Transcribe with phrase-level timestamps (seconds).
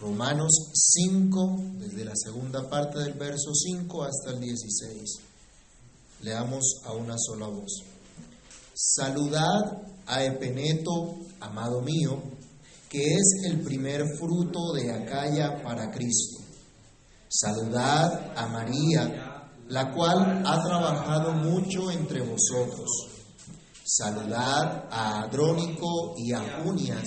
[0.00, 5.20] Romanos 5, desde la segunda parte del verso 5 hasta el 16.
[6.22, 7.82] Leamos a una sola voz.
[8.72, 12.18] Saludad a Epeneto, amado mío,
[12.88, 16.44] que es el primer fruto de Acaya para Cristo.
[17.28, 22.88] Saludad a María, la cual ha trabajado mucho entre vosotros.
[23.84, 27.04] Saludad a Adrónico y a Junias,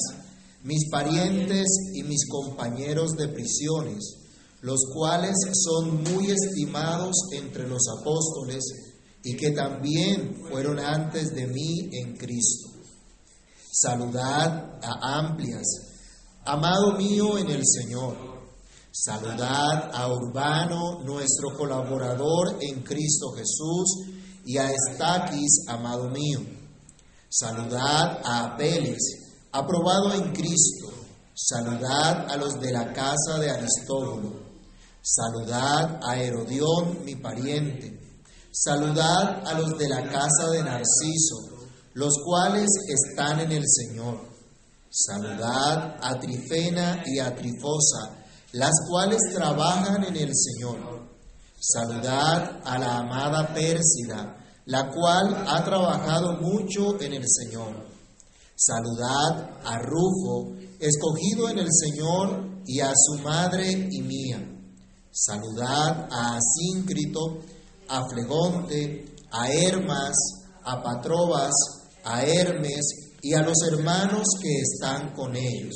[0.64, 4.18] mis parientes y mis compañeros de prisiones,
[4.62, 8.64] los cuales son muy estimados entre los apóstoles
[9.24, 12.70] y que también fueron antes de mí en Cristo.
[13.72, 15.66] Saludad a Amplias,
[16.46, 18.16] amado mío en el Señor.
[18.92, 24.14] Saludad a Urbano, nuestro colaborador en Cristo Jesús,
[24.46, 26.42] y a Estaquis, amado mío.
[27.30, 29.23] Saludad a Apeles,
[29.54, 30.92] aprobado en Cristo.
[31.34, 34.44] Saludad a los de la casa de Aristóbulo.
[35.02, 38.00] Saludad a Herodión, mi pariente.
[38.52, 41.54] Saludad a los de la casa de Narciso
[41.94, 44.20] los cuales están en el Señor.
[44.90, 50.78] Saludad a Trifena y a Trifosa, las cuales trabajan en el Señor.
[51.60, 57.93] Saludad a la amada Pérsida, la cual ha trabajado mucho en el Señor.
[58.66, 64.40] Saludad a Rufo, escogido en el Señor, y a su madre y mía.
[65.12, 67.40] Saludad a Asíncrito,
[67.90, 69.04] a Flegonte,
[69.34, 70.16] a Hermas,
[70.64, 71.52] a Patrobas,
[72.06, 75.76] a Hermes y a los hermanos que están con ellos.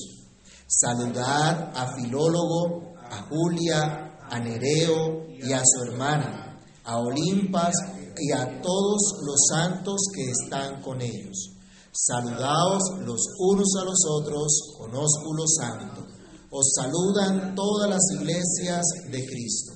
[0.65, 7.75] Saludad a Filólogo, a Julia, a Nereo y a su hermana, a Olimpas
[8.17, 11.56] y a todos los santos que están con ellos.
[11.99, 16.05] Saludaos los unos a los otros con ósculo santo.
[16.51, 19.73] Os saludan todas las iglesias de Cristo.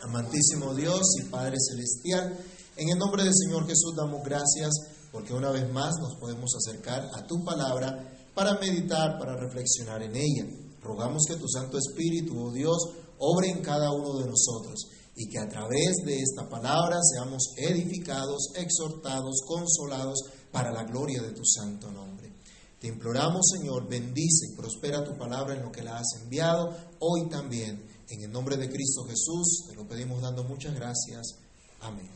[0.00, 2.34] Amantísimo Dios y Padre Celestial,
[2.78, 4.72] en el nombre del Señor Jesús damos gracias
[5.12, 10.16] porque una vez más nos podemos acercar a tu palabra para meditar, para reflexionar en
[10.16, 10.46] ella.
[10.80, 12.78] Rogamos que tu Santo Espíritu, oh Dios,
[13.18, 18.48] obre en cada uno de nosotros y que a través de esta palabra seamos edificados,
[18.54, 20.20] exhortados, consolados
[20.50, 22.32] para la gloria de tu santo nombre.
[22.80, 27.28] Te imploramos, Señor, bendice y prospera tu palabra en lo que la has enviado hoy
[27.28, 27.84] también.
[28.08, 31.36] En el nombre de Cristo Jesús te lo pedimos dando muchas gracias.
[31.82, 32.08] Amén.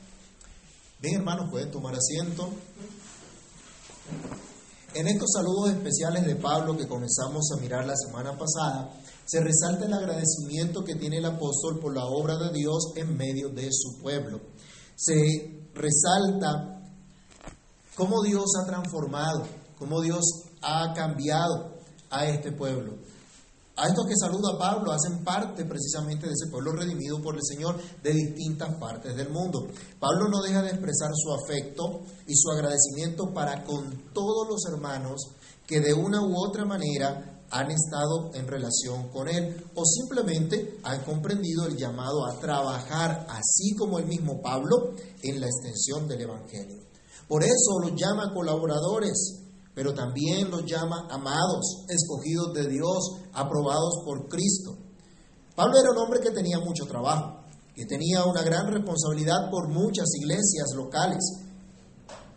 [1.00, 2.49] Bien, hermanos, pueden tomar asiento.
[4.95, 8.91] En estos saludos especiales de Pablo que comenzamos a mirar la semana pasada,
[9.27, 13.49] se resalta el agradecimiento que tiene el apóstol por la obra de Dios en medio
[13.51, 14.41] de su pueblo.
[14.97, 16.74] Se resalta
[17.94, 19.47] cómo Dios ha transformado,
[19.78, 20.25] cómo Dios
[20.62, 21.75] ha cambiado
[22.10, 22.94] a este pueblo.
[23.77, 27.77] A estos que saluda Pablo hacen parte precisamente de ese pueblo redimido por el Señor
[28.04, 29.66] de distintas partes del mundo.
[29.99, 35.22] Pablo no deja de expresar su afecto y su agradecimiento para con todos los hermanos
[35.66, 41.03] que de una u otra manera han estado en relación con él o simplemente han
[41.04, 46.94] comprendido el llamado a trabajar, así como el mismo Pablo, en la extensión del Evangelio.
[47.29, 54.29] Por eso los llama colaboradores, pero también los llama amados, escogidos de Dios, aprobados por
[54.29, 54.77] Cristo.
[55.57, 60.07] Pablo era un hombre que tenía mucho trabajo, que tenía una gran responsabilidad por muchas
[60.21, 61.23] iglesias locales,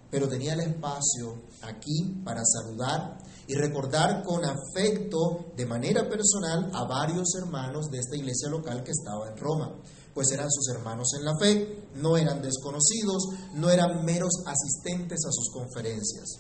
[0.10, 6.86] pero tenía el espacio aquí para saludar y recordar con afecto de manera personal a
[6.86, 9.76] varios hermanos de esta iglesia local que estaba en Roma,
[10.18, 13.22] pues eran sus hermanos en la fe, no eran desconocidos,
[13.54, 16.40] no eran meros asistentes a sus conferencias.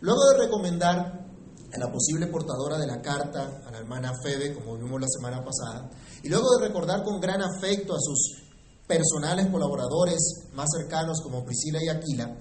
[0.00, 1.24] Luego de recomendar
[1.72, 5.44] a la posible portadora de la carta, a la hermana Febe, como vimos la semana
[5.44, 5.88] pasada,
[6.24, 8.42] y luego de recordar con gran afecto a sus
[8.88, 12.36] personales colaboradores más cercanos como Priscila y Aquila,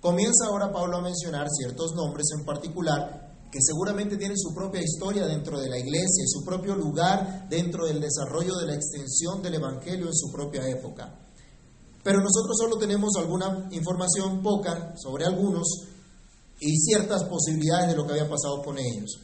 [0.00, 5.26] comienza ahora Pablo a mencionar ciertos nombres en particular que seguramente tienen su propia historia
[5.26, 9.54] dentro de la iglesia y su propio lugar dentro del desarrollo de la extensión del
[9.54, 11.18] Evangelio en su propia época.
[12.02, 15.66] Pero nosotros solo tenemos alguna información poca sobre algunos
[16.60, 19.18] y ciertas posibilidades de lo que había pasado con ellos.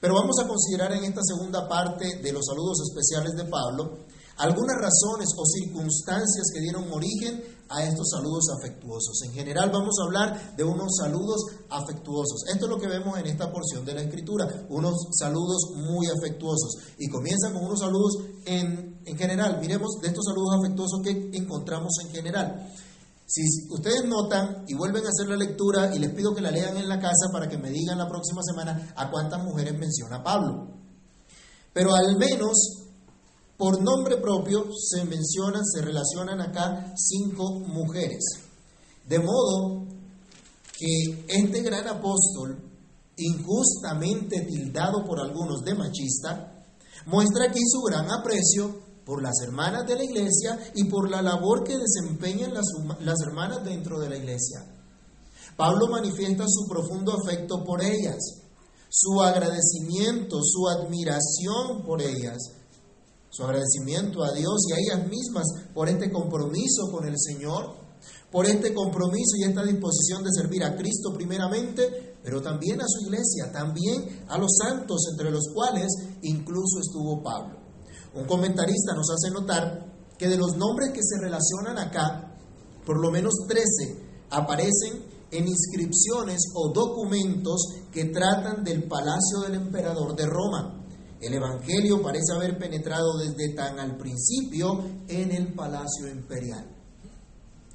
[0.00, 4.06] Pero vamos a considerar en esta segunda parte de los saludos especiales de Pablo
[4.38, 9.22] algunas razones o circunstancias que dieron origen a estos saludos afectuosos.
[9.24, 11.40] En general vamos a hablar de unos saludos
[11.70, 12.44] afectuosos.
[12.52, 16.76] Esto es lo que vemos en esta porción de la escritura, unos saludos muy afectuosos.
[16.98, 19.58] Y comienza con unos saludos en, en general.
[19.60, 22.72] Miremos de estos saludos afectuosos que encontramos en general.
[23.26, 26.76] Si ustedes notan y vuelven a hacer la lectura y les pido que la lean
[26.76, 30.66] en la casa para que me digan la próxima semana a cuántas mujeres menciona Pablo.
[31.72, 32.79] Pero al menos
[33.60, 38.24] por nombre propio se mencionan, se relacionan acá cinco mujeres.
[39.06, 39.84] De modo
[40.78, 42.56] que este gran apóstol,
[43.18, 46.64] injustamente tildado por algunos de machista,
[47.04, 51.62] muestra aquí su gran aprecio por las hermanas de la iglesia y por la labor
[51.62, 52.64] que desempeñan las,
[53.00, 54.64] las hermanas dentro de la iglesia.
[55.58, 58.40] Pablo manifiesta su profundo afecto por ellas,
[58.88, 62.38] su agradecimiento, su admiración por ellas,
[63.30, 67.76] su agradecimiento a Dios y a ellas mismas por este compromiso con el Señor,
[68.30, 73.06] por este compromiso y esta disposición de servir a Cristo primeramente, pero también a su
[73.06, 75.88] iglesia, también a los santos, entre los cuales
[76.22, 77.58] incluso estuvo Pablo.
[78.14, 79.86] Un comentarista nos hace notar
[80.18, 82.36] que de los nombres que se relacionan acá,
[82.84, 83.64] por lo menos 13
[84.30, 90.79] aparecen en inscripciones o documentos que tratan del palacio del emperador de Roma.
[91.20, 96.66] El Evangelio parece haber penetrado desde tan al principio en el palacio imperial.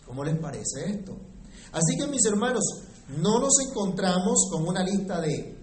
[0.06, 1.16] ¿Cómo les parece esto?
[1.72, 2.64] Así que mis hermanos,
[3.10, 5.56] no nos encontramos con una lista de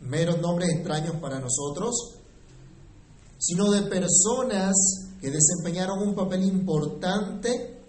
[0.00, 2.20] meros nombres extraños para nosotros,
[3.38, 4.74] sino de personas
[5.20, 7.82] que desempeñaron un papel importante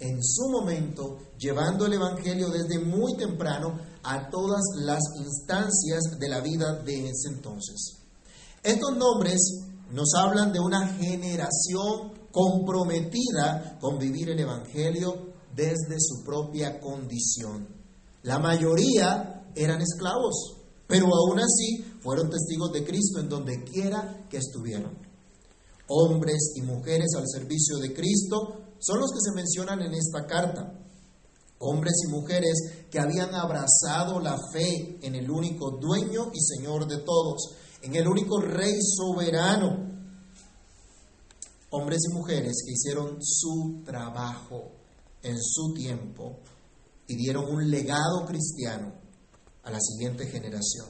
[0.00, 6.40] en su momento, llevando el Evangelio desde muy temprano a todas las instancias de la
[6.40, 8.03] vida de ese entonces.
[8.64, 9.40] Estos nombres
[9.90, 17.68] nos hablan de una generación comprometida con vivir el Evangelio desde su propia condición.
[18.22, 24.38] La mayoría eran esclavos, pero aún así fueron testigos de Cristo en donde quiera que
[24.38, 24.98] estuvieran.
[25.88, 30.72] Hombres y mujeres al servicio de Cristo son los que se mencionan en esta carta.
[31.58, 36.98] Hombres y mujeres que habían abrazado la fe en el único dueño y Señor de
[37.04, 39.92] todos, en el único Rey soberano.
[41.70, 44.70] Hombres y mujeres que hicieron su trabajo
[45.22, 46.38] en su tiempo
[47.06, 48.94] y dieron un legado cristiano
[49.64, 50.86] a la siguiente generación.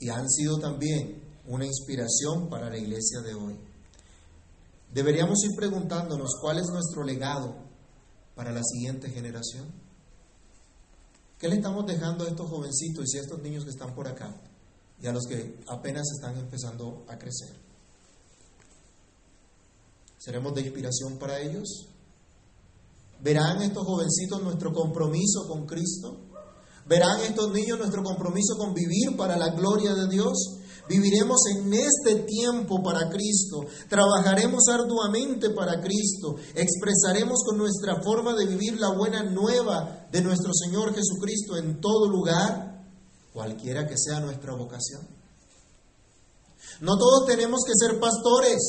[0.00, 3.60] Y han sido también una inspiración para la iglesia de hoy.
[4.92, 7.54] Deberíamos ir preguntándonos cuál es nuestro legado
[8.34, 9.66] para la siguiente generación.
[11.38, 14.34] ¿Qué le estamos dejando a estos jovencitos y a estos niños que están por acá
[15.02, 17.54] y a los que apenas están empezando a crecer?
[20.18, 21.86] ¿Seremos de inspiración para ellos?
[23.22, 26.16] ¿Verán estos jovencitos nuestro compromiso con Cristo?
[26.86, 30.60] ¿Verán estos niños nuestro compromiso con vivir para la gloria de Dios?
[30.88, 38.46] Viviremos en este tiempo para Cristo, trabajaremos arduamente para Cristo, expresaremos con nuestra forma de
[38.46, 42.69] vivir la buena nueva de nuestro Señor Jesucristo en todo lugar,
[43.32, 45.06] cualquiera que sea nuestra vocación.
[46.80, 48.60] No todos tenemos que ser pastores,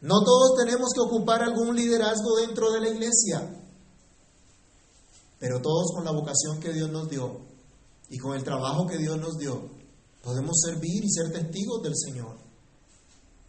[0.00, 3.48] no todos tenemos que ocupar algún liderazgo dentro de la iglesia,
[5.38, 7.40] pero todos con la vocación que Dios nos dio
[8.08, 9.70] y con el trabajo que Dios nos dio,
[10.22, 12.36] Podemos servir y ser testigos del Señor.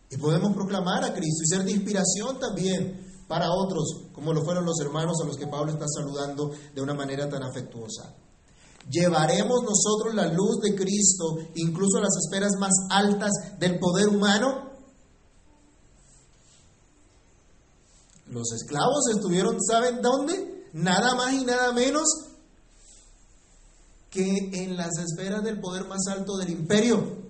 [0.10, 4.66] Y podemos proclamar a Cristo y ser de inspiración también para otros, como lo fueron
[4.66, 8.16] los hermanos a los que Pablo está saludando de una manera tan afectuosa.
[8.90, 14.72] ¿Llevaremos nosotros la luz de Cristo incluso a las esferas más altas del poder humano?
[18.28, 20.68] Los esclavos estuvieron, ¿saben dónde?
[20.74, 22.04] Nada más y nada menos
[24.10, 27.24] que en las esferas del poder más alto del imperio.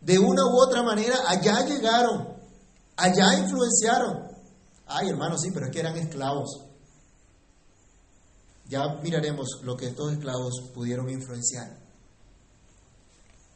[0.00, 2.28] De una u otra manera, allá llegaron,
[2.96, 4.28] allá influenciaron.
[4.86, 6.64] Ay, hermano, sí, pero es que eran esclavos.
[8.68, 11.78] Ya miraremos lo que estos esclavos pudieron influenciar.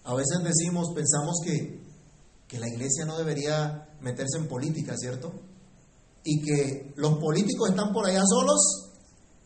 [0.04, 1.81] A veces decimos, pensamos que,
[2.49, 5.33] que la iglesia no debería meterse en política, ¿cierto?
[6.25, 8.92] Y que los políticos están por allá solos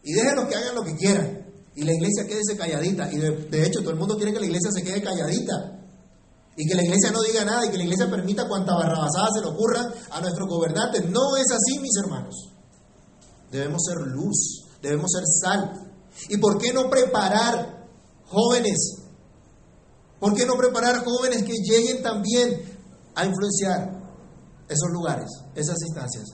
[0.02, 1.46] y déjenlos que hagan lo que quieran
[1.76, 3.12] y la iglesia quede calladita.
[3.12, 5.78] Y de, hecho, todo el mundo quiere que la iglesia se quede calladita.
[6.56, 9.42] Y que la iglesia no diga nada y que la iglesia permita cuanta barrabasada se
[9.42, 11.04] le ocurra a nuestros gobernantes.
[11.11, 12.35] No es así, mis hermanos.
[13.52, 15.92] Debemos ser luz, debemos ser sal.
[16.28, 17.87] ¿Y por qué no preparar
[18.26, 19.02] jóvenes?
[20.18, 22.78] ¿Por qué no preparar jóvenes que lleguen también
[23.14, 23.90] a influenciar
[24.68, 26.25] esos lugares, esas instancias?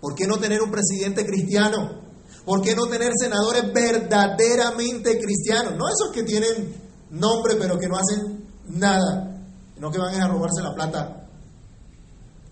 [0.00, 2.02] ¿Por qué no tener un presidente cristiano?
[2.44, 5.74] ¿Por qué no tener senadores verdaderamente cristianos?
[5.76, 6.74] No esos que tienen
[7.10, 9.44] nombre pero que no hacen nada,
[9.78, 11.28] no que van a robarse la plata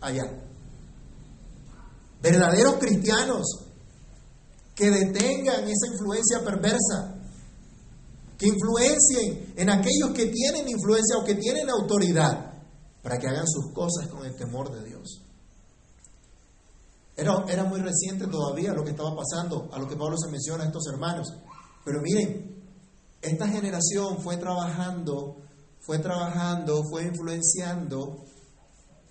[0.00, 0.24] allá.
[2.22, 3.69] Verdaderos cristianos
[4.80, 7.14] que detengan esa influencia perversa,
[8.38, 12.54] que influencien en aquellos que tienen influencia o que tienen autoridad,
[13.02, 15.20] para que hagan sus cosas con el temor de Dios.
[17.14, 20.64] Era, era muy reciente todavía lo que estaba pasando, a lo que Pablo se menciona
[20.64, 21.28] a estos hermanos.
[21.84, 22.64] Pero miren,
[23.20, 25.42] esta generación fue trabajando,
[25.78, 28.24] fue trabajando, fue influenciando,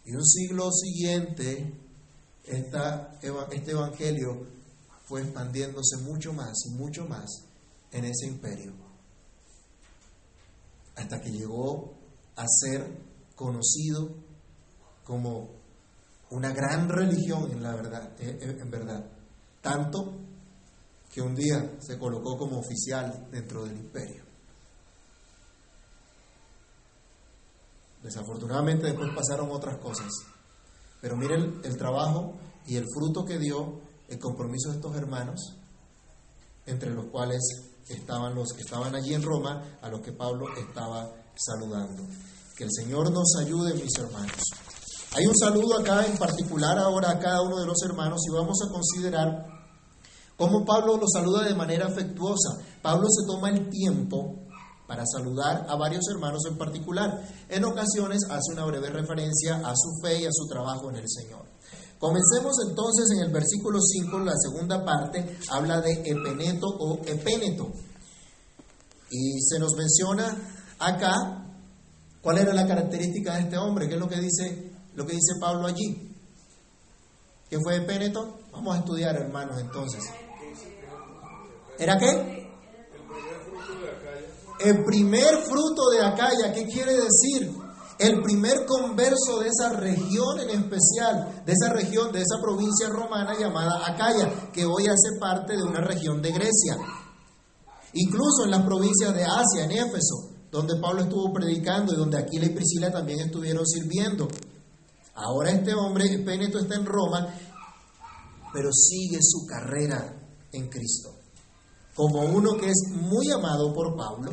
[0.04, 1.80] y un siglo siguiente,
[2.44, 4.59] este evangelio
[5.10, 7.26] fue expandiéndose mucho más y mucho más
[7.92, 8.74] en ese imperio,
[10.96, 11.96] hasta que llegó
[12.36, 12.86] a ser
[13.36, 14.16] conocido
[15.04, 15.50] como
[16.30, 19.04] una gran religión en la verdad, eh, eh, en verdad,
[19.62, 20.14] tanto
[21.12, 24.24] que un día se colocó como oficial dentro del imperio.
[28.04, 30.12] Desafortunadamente después pasaron otras cosas,
[31.02, 32.36] pero miren el trabajo
[32.68, 35.56] y el fruto que dio el compromiso de estos hermanos,
[36.66, 37.42] entre los cuales
[37.88, 42.04] estaban los que estaban allí en Roma, a los que Pablo estaba saludando.
[42.56, 44.44] Que el Señor nos ayude, mis hermanos.
[45.16, 48.60] Hay un saludo acá en particular ahora a cada uno de los hermanos y vamos
[48.62, 49.46] a considerar
[50.38, 52.60] cómo Pablo los saluda de manera afectuosa.
[52.82, 54.46] Pablo se toma el tiempo
[54.88, 57.24] para saludar a varios hermanos en particular.
[57.48, 61.10] En ocasiones hace una breve referencia a su fe y a su trabajo en el
[61.10, 61.46] Señor.
[62.00, 67.72] Comencemos entonces en el versículo 5, la segunda parte, habla de epeneto o epéneto.
[69.12, 70.38] Y se nos menciona
[70.80, 71.46] acá
[72.22, 75.40] cuál era la característica de este hombre, qué es lo que dice lo que dice
[75.40, 76.14] Pablo allí.
[77.50, 78.38] ¿Qué fue Epéneto?
[78.52, 80.04] Vamos a estudiar, hermanos, entonces.
[81.78, 82.50] ¿Era qué?
[84.60, 87.50] El primer fruto de Acaya, ¿qué quiere decir?
[88.00, 93.38] El primer converso de esa región en especial, de esa región, de esa provincia romana
[93.38, 96.78] llamada Acaya, que hoy hace parte de una región de Grecia.
[97.94, 102.46] Incluso en las provincias de Asia, en Éfeso, donde Pablo estuvo predicando y donde Aquila
[102.46, 104.30] y Priscila también estuvieron sirviendo.
[105.16, 107.28] Ahora este hombre, Péneto, está en Roma,
[108.54, 110.16] pero sigue su carrera
[110.54, 111.10] en Cristo.
[111.94, 114.32] Como uno que es muy amado por Pablo,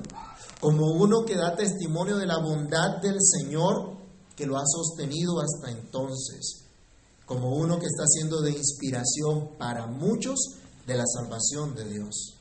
[0.67, 3.99] como uno que da testimonio de la bondad del Señor
[4.35, 6.65] que lo ha sostenido hasta entonces,
[7.25, 10.35] como uno que está siendo de inspiración para muchos
[10.85, 12.35] de la salvación de Dios.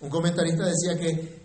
[0.00, 1.40] Un comentarista decía que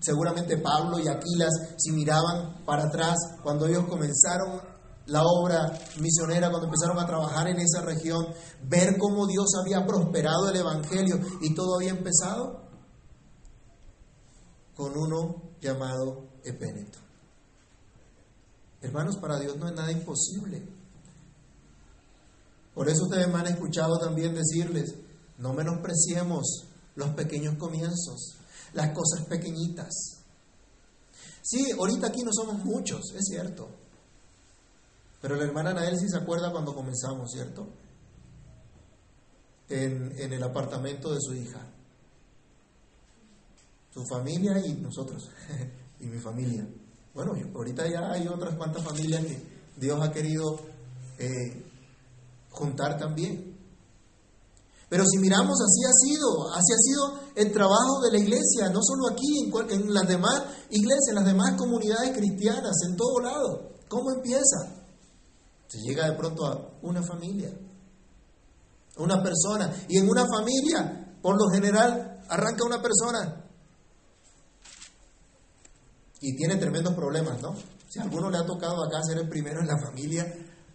[0.00, 3.14] seguramente Pablo y Aquilas, si miraban para atrás
[3.44, 4.60] cuando ellos comenzaron
[5.06, 8.26] la obra misionera, cuando empezaron a trabajar en esa región,
[8.64, 12.67] ver cómo Dios había prosperado el Evangelio y todo había empezado
[14.78, 17.00] con uno llamado Epéneto.
[18.80, 20.62] Hermanos, para Dios no es nada imposible.
[22.76, 24.94] Por eso ustedes me han escuchado también decirles,
[25.38, 28.36] no menospreciemos los pequeños comienzos,
[28.72, 29.92] las cosas pequeñitas.
[31.42, 33.68] Sí, ahorita aquí no somos muchos, es cierto.
[35.20, 37.66] Pero la hermana Nael sí se acuerda cuando comenzamos, ¿cierto?
[39.68, 41.66] En, en el apartamento de su hija.
[43.98, 45.28] Su familia y nosotros,
[46.00, 46.64] y mi familia.
[47.12, 49.42] Bueno, ahorita ya hay otras cuantas familias que
[49.76, 50.56] Dios ha querido
[51.18, 51.64] eh,
[52.50, 53.58] juntar también.
[54.88, 58.78] Pero si miramos, así ha sido, así ha sido el trabajo de la iglesia, no
[58.80, 63.72] solo aquí, en, en las demás iglesias, en las demás comunidades cristianas, en todo lado.
[63.88, 64.76] ¿Cómo empieza?
[65.66, 67.50] Se llega de pronto a una familia,
[68.96, 69.74] una persona.
[69.88, 73.47] Y en una familia, por lo general, arranca una persona.
[76.20, 77.54] Y tiene tremendos problemas, ¿no?
[77.88, 80.24] Si a alguno le ha tocado acá ser el primero en la familia,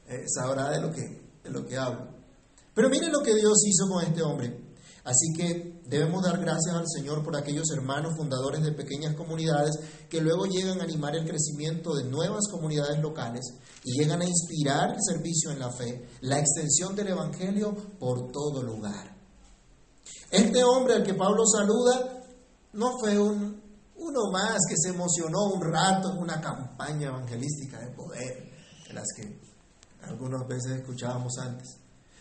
[0.07, 1.01] eh, sabrá de lo, que,
[1.43, 2.07] de lo que hablo.
[2.73, 4.73] Pero miren lo que Dios hizo con este hombre.
[5.03, 9.77] Así que debemos dar gracias al Señor por aquellos hermanos fundadores de pequeñas comunidades
[10.09, 13.41] que luego llegan a animar el crecimiento de nuevas comunidades locales
[13.83, 18.63] y llegan a inspirar el servicio en la fe, la extensión del Evangelio por todo
[18.63, 19.13] lugar.
[20.31, 22.23] Este hombre al que Pablo saluda
[22.71, 23.61] no fue un,
[24.03, 28.51] uno más que se emocionó un rato en una campaña evangelística de poder,
[28.87, 29.39] de las que
[30.01, 31.77] algunas veces escuchábamos antes.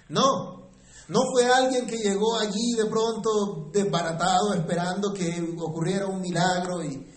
[0.08, 0.70] No,
[1.08, 7.08] no fue alguien que llegó allí de pronto desbaratado esperando que ocurriera un milagro y,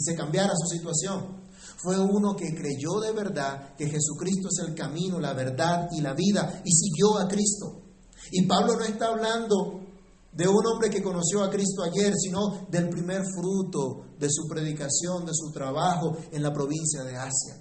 [0.00, 1.36] se cambiara su situación
[1.76, 6.14] fue uno que creyó de verdad que Jesucristo es el camino, la verdad y la
[6.14, 7.82] vida y siguió a Cristo.
[8.32, 9.87] Y Pablo no está hablando
[10.38, 15.26] de un hombre que conoció a Cristo ayer, sino del primer fruto de su predicación,
[15.26, 17.60] de su trabajo en la provincia de Asia.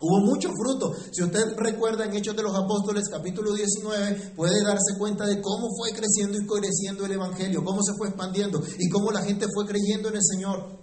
[0.00, 0.96] Hubo mucho fruto.
[1.12, 5.68] Si usted recuerda en Hechos de los Apóstoles, capítulo 19, puede darse cuenta de cómo
[5.78, 9.64] fue creciendo y creciendo el Evangelio, cómo se fue expandiendo y cómo la gente fue
[9.64, 10.76] creyendo en el Señor.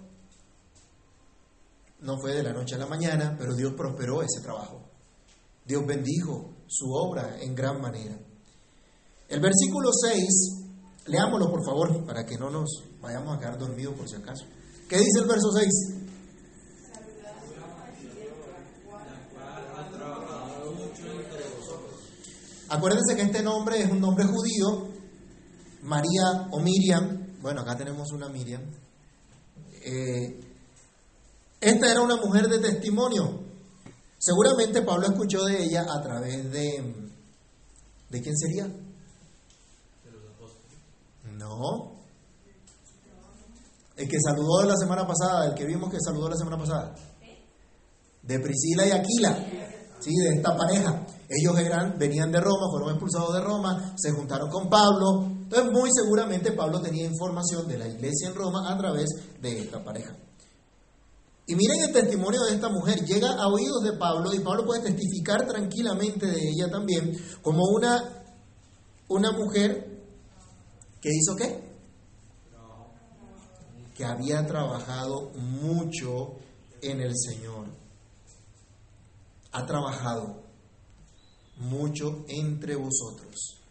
[2.00, 4.88] No fue de la noche a la mañana, pero Dios prosperó ese trabajo.
[5.66, 8.18] Dios bendijo su obra en gran manera.
[9.28, 10.65] El versículo 6,
[11.06, 14.44] leámoslo por favor, para que no nos vayamos a quedar dormidos por si acaso.
[14.88, 15.68] ¿Qué dice el verso 6?
[22.68, 24.88] Acuérdense que este nombre es un nombre judío,
[25.82, 28.62] María o Miriam, bueno, acá tenemos una Miriam.
[29.84, 30.40] Eh,
[31.60, 33.40] esta era una mujer de testimonio.
[34.18, 37.10] Seguramente Pablo escuchó de ella a través de...
[38.10, 38.66] ¿De quién sería?
[41.36, 41.96] No.
[43.96, 46.94] El que saludó la semana pasada, el que vimos que saludó la semana pasada.
[48.22, 49.38] De Priscila y Aquila.
[50.00, 51.06] Sí, de esta pareja.
[51.28, 55.24] Ellos eran, venían de Roma, fueron expulsados de Roma, se juntaron con Pablo.
[55.24, 59.08] Entonces, muy seguramente Pablo tenía información de la iglesia en Roma a través
[59.40, 60.14] de esta pareja.
[61.46, 64.82] Y miren el testimonio de esta mujer, llega a oídos de Pablo y Pablo puede
[64.82, 68.24] testificar tranquilamente de ella también como una,
[69.08, 69.95] una mujer
[71.06, 71.60] que hizo qué?
[73.94, 76.34] Que había trabajado mucho
[76.82, 77.68] en el Señor.
[79.52, 80.42] Ha trabajado
[81.58, 83.62] mucho entre vosotros.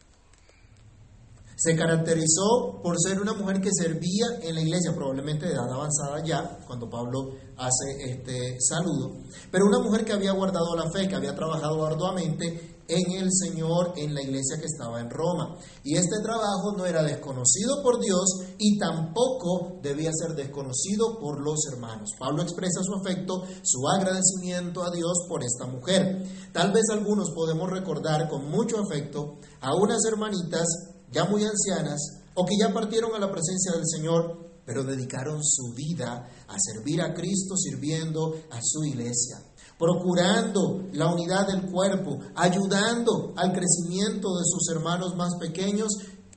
[1.57, 6.23] Se caracterizó por ser una mujer que servía en la iglesia, probablemente de edad avanzada
[6.23, 9.17] ya, cuando Pablo hace este saludo,
[9.51, 13.93] pero una mujer que había guardado la fe, que había trabajado arduamente en el Señor,
[13.97, 15.57] en la iglesia que estaba en Roma.
[15.83, 18.25] Y este trabajo no era desconocido por Dios
[18.57, 22.11] y tampoco debía ser desconocido por los hermanos.
[22.19, 26.23] Pablo expresa su afecto, su agradecimiento a Dios por esta mujer.
[26.51, 30.67] Tal vez algunos podemos recordar con mucho afecto a unas hermanitas
[31.11, 35.73] ya muy ancianas o que ya partieron a la presencia del Señor, pero dedicaron su
[35.73, 39.39] vida a servir a Cristo sirviendo a su iglesia
[39.77, 45.89] procurando la unidad del cuerpo, ayudando al crecimiento de sus hermanos más pequeños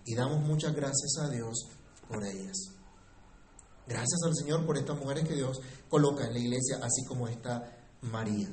[0.04, 1.66] y damos muchas gracias a Dios
[2.08, 2.56] por ellas.
[3.86, 7.74] Gracias al Señor por estas mujeres que Dios coloca en la iglesia, así como esta
[8.02, 8.48] María.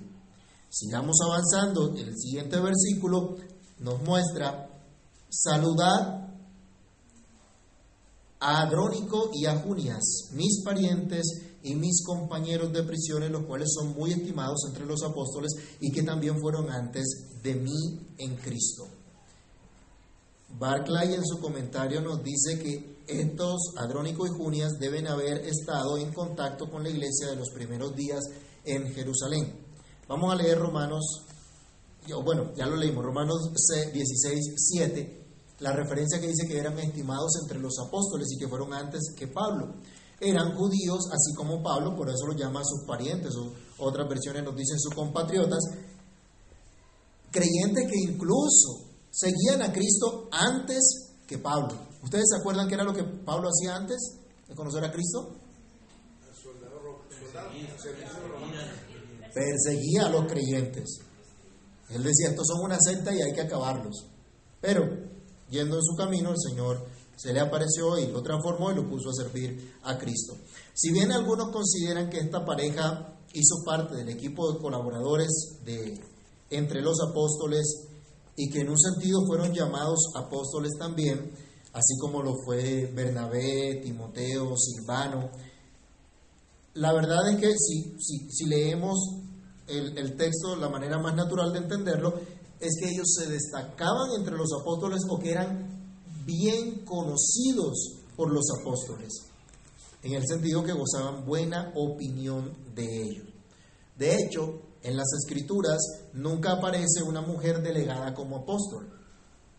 [0.70, 1.94] Sigamos avanzando.
[1.96, 3.36] El siguiente versículo
[3.80, 4.70] nos muestra
[5.30, 6.30] saludad
[8.40, 11.24] a Adrónico y a Junias, mis parientes
[11.66, 16.04] y mis compañeros de prisiones, los cuales son muy estimados entre los apóstoles y que
[16.04, 17.04] también fueron antes
[17.42, 18.88] de mí en Cristo.
[20.60, 26.14] Barclay en su comentario nos dice que estos, Adrónico y Junias, deben haber estado en
[26.14, 28.24] contacto con la iglesia de los primeros días
[28.64, 29.52] en Jerusalén.
[30.08, 31.04] Vamos a leer Romanos,
[32.24, 33.52] bueno, ya lo leímos, Romanos
[33.92, 35.26] 16, 7,
[35.60, 39.28] la referencia que dice que eran estimados entre los apóstoles y que fueron antes que
[39.28, 39.74] Pablo
[40.20, 44.56] eran judíos, así como Pablo, por eso lo llama sus parientes, o otras versiones nos
[44.56, 45.64] dicen sus compatriotas,
[47.32, 51.76] creyentes que incluso seguían a Cristo antes que Pablo.
[52.02, 55.36] ¿Ustedes se acuerdan qué era lo que Pablo hacía antes de conocer a Cristo?
[59.34, 61.00] Perseguía a los creyentes.
[61.90, 64.08] Él decía, estos son una secta y hay que acabarlos.
[64.62, 64.84] Pero,
[65.50, 69.10] yendo en su camino, el Señor se le apareció y lo transformó y lo puso
[69.10, 70.38] a servir a Cristo.
[70.74, 75.30] Si bien algunos consideran que esta pareja hizo parte del equipo de colaboradores
[75.66, 76.00] de
[76.50, 77.88] entre los apóstoles
[78.36, 81.32] y que en un sentido fueron llamados apóstoles también,
[81.74, 85.30] así como lo fue Bernabé, Timoteo, Silvano.
[86.74, 87.96] La verdad es que si,
[88.30, 88.98] si, leemos
[89.68, 92.14] el, el texto, la manera más natural de entenderlo,
[92.60, 95.75] es que ellos se destacaban entre los apóstoles o que eran
[96.26, 99.12] bien conocidos por los apóstoles,
[100.02, 103.28] en el sentido que gozaban buena opinión de ellos.
[103.98, 105.80] De hecho, en las escrituras
[106.14, 108.88] nunca aparece una mujer delegada como apóstol.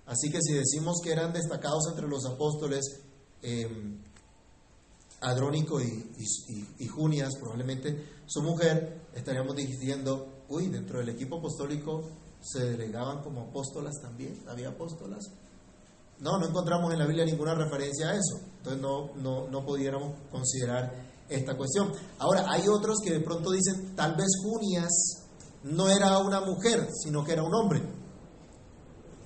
[0.07, 3.01] Así que si decimos que eran destacados entre los apóstoles
[3.43, 3.99] em,
[5.21, 6.05] Adrónico y,
[6.79, 12.05] y, Junias, probablemente su mujer, estaríamos diciendo, uy, dentro del equipo apostólico
[12.41, 15.31] se delegaban como apóstolas también, había apóstolas.
[16.21, 18.41] No, no encontramos en la Biblia ninguna referencia a eso.
[18.59, 20.93] Entonces no, no, no pudiéramos considerar
[21.29, 21.93] esta cuestión.
[22.19, 24.91] Ahora, hay otros que de pronto dicen, tal vez Junias
[25.65, 27.83] no era una mujer, sino que era un hombre.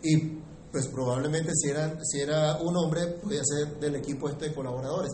[0.03, 0.41] Y
[0.73, 5.13] pues probablemente si era, si era un hombre, podía ser del equipo este de colaboradores.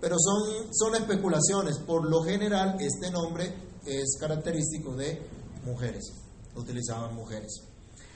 [0.00, 1.78] Pero son, son especulaciones.
[1.78, 3.54] Por lo general, este nombre
[3.86, 5.26] es característico de
[5.64, 6.12] mujeres,
[6.54, 7.62] utilizaban mujeres.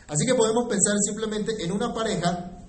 [0.09, 2.60] Así que podemos pensar simplemente en una pareja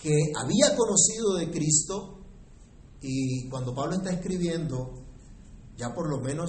[0.00, 2.20] que había conocido de Cristo
[3.00, 5.04] y cuando Pablo está escribiendo,
[5.76, 6.48] ya por lo menos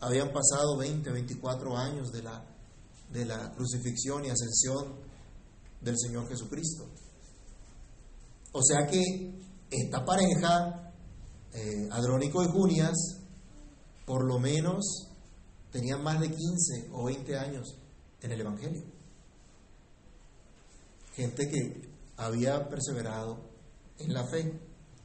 [0.00, 2.44] habían pasado 20, 24 años de la,
[3.12, 4.96] de la crucifixión y ascensión
[5.80, 6.86] del Señor Jesucristo.
[8.52, 9.02] O sea que
[9.70, 10.92] esta pareja,
[11.52, 12.96] eh, Adrónico y Junias,
[14.06, 15.08] por lo menos
[15.70, 17.76] tenían más de 15 o 20 años
[18.22, 18.84] en el Evangelio.
[21.14, 21.87] Gente que
[22.18, 23.38] había perseverado
[23.98, 24.52] en la fe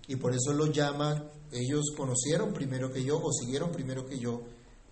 [0.07, 4.41] y por eso lo llama, ellos conocieron primero que yo o siguieron primero que yo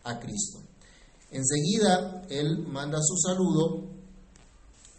[0.03, 0.59] a Cristo.
[1.31, 3.89] Enseguida él manda su saludo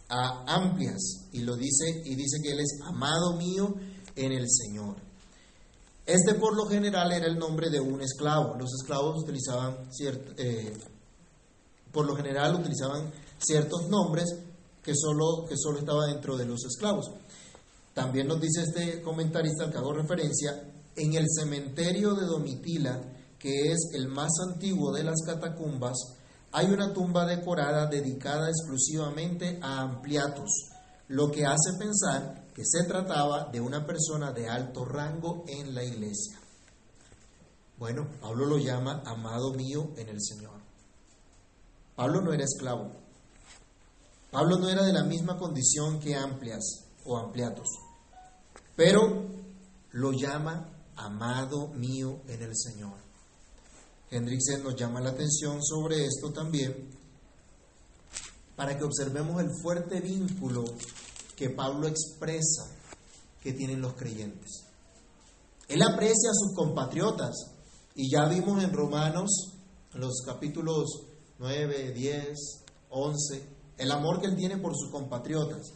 [0.09, 3.73] a Amplias y lo dice y dice que él es amado mío
[4.15, 4.95] en el Señor.
[6.05, 8.55] Este por lo general era el nombre de un esclavo.
[8.59, 9.89] Los esclavos utilizaban
[10.37, 10.77] eh,
[11.91, 14.35] por lo general utilizaban ciertos nombres
[14.83, 17.09] que solo, que solo estaba dentro de los esclavos.
[17.93, 23.01] También nos dice este comentarista al que hago referencia, en el cementerio de Domitila,
[23.39, 25.97] que es el más antiguo de las catacumbas,
[26.51, 30.69] hay una tumba decorada dedicada exclusivamente a Ampliatus,
[31.07, 35.83] lo que hace pensar que se trataba de una persona de alto rango en la
[35.83, 36.39] iglesia.
[37.77, 40.61] Bueno, Pablo lo llama amado mío en el Señor.
[41.95, 43.02] Pablo no era esclavo.
[44.33, 47.69] Pablo no era de la misma condición que Amplias o Ampliatus,
[48.75, 49.27] pero
[49.91, 52.97] lo llama amado mío en el Señor.
[54.09, 56.89] Hendrickson nos llama la atención sobre esto también
[58.55, 60.63] para que observemos el fuerte vínculo
[61.35, 62.65] que Pablo expresa
[63.39, 64.65] que tienen los creyentes.
[65.67, 67.35] Él aprecia a sus compatriotas
[67.93, 69.29] y ya vimos en Romanos,
[69.93, 71.03] los capítulos
[71.37, 75.73] 9, 10, 11, el amor que él tiene por sus compatriotas.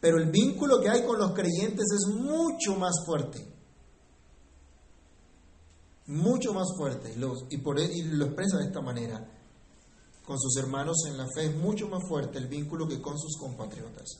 [0.00, 3.56] Pero el vínculo que hay con los creyentes es mucho más fuerte
[6.06, 7.14] mucho más fuerte,
[7.50, 9.28] y, por, e, lo expresa de esta manera.
[10.24, 13.36] Con sus hermanos en la fe es mucho más fuerte el vínculo que con sus
[13.38, 14.18] compatriotas.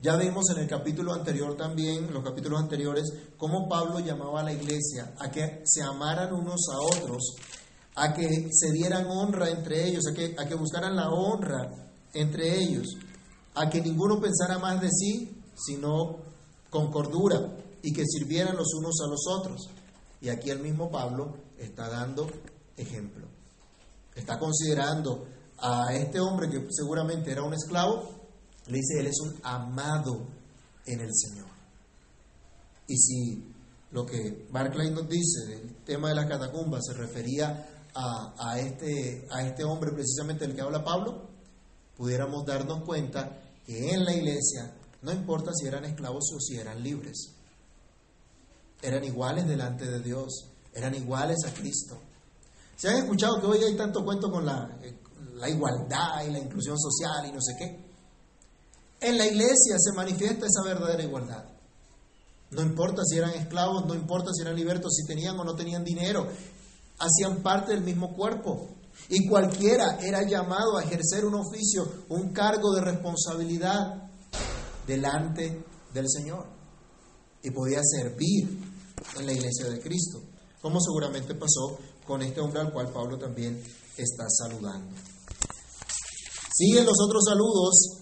[0.00, 3.04] Ya vimos en el capítulo anterior también, los capítulos anteriores,
[3.36, 7.36] cómo Pablo llamaba a la iglesia a que se amaran unos a otros,
[7.96, 12.96] a que se dieran honra entre ellos, a que buscaran la honra entre ellos,
[13.54, 16.18] a que ninguno pensara más de sí, sino
[16.70, 19.68] con cordura, y que sirvieran los unos a los otros.
[20.20, 22.28] Y aquí el mismo Pablo está dando
[22.76, 23.26] ejemplo.
[24.14, 25.26] Está considerando
[25.58, 28.10] a este hombre que seguramente era un esclavo,
[28.66, 30.26] le dice, él es un amado
[30.86, 31.46] en el Señor.
[32.86, 33.54] Y si
[33.90, 39.44] lo que Barclay nos dice del tema de las catacumbas se refería a, este, a
[39.44, 41.27] este hombre precisamente del que habla Pablo,
[41.98, 46.82] pudiéramos darnos cuenta que en la iglesia no importa si eran esclavos o si eran
[46.82, 47.34] libres,
[48.80, 51.98] eran iguales delante de Dios, eran iguales a Cristo.
[52.76, 54.98] ¿Se han escuchado que hoy hay tanto cuento con la, eh,
[55.34, 57.88] la igualdad y la inclusión social y no sé qué?
[59.00, 61.44] En la iglesia se manifiesta esa verdadera igualdad.
[62.50, 65.84] No importa si eran esclavos, no importa si eran libertos, si tenían o no tenían
[65.84, 66.26] dinero,
[66.98, 68.68] hacían parte del mismo cuerpo.
[69.08, 74.10] Y cualquiera era llamado a ejercer un oficio, un cargo de responsabilidad
[74.86, 76.46] delante del Señor
[77.42, 78.48] y podía servir
[79.18, 80.20] en la iglesia de Cristo,
[80.60, 83.62] como seguramente pasó con este hombre al cual Pablo también
[83.96, 84.94] está saludando.
[86.54, 87.98] Siguen los otros saludos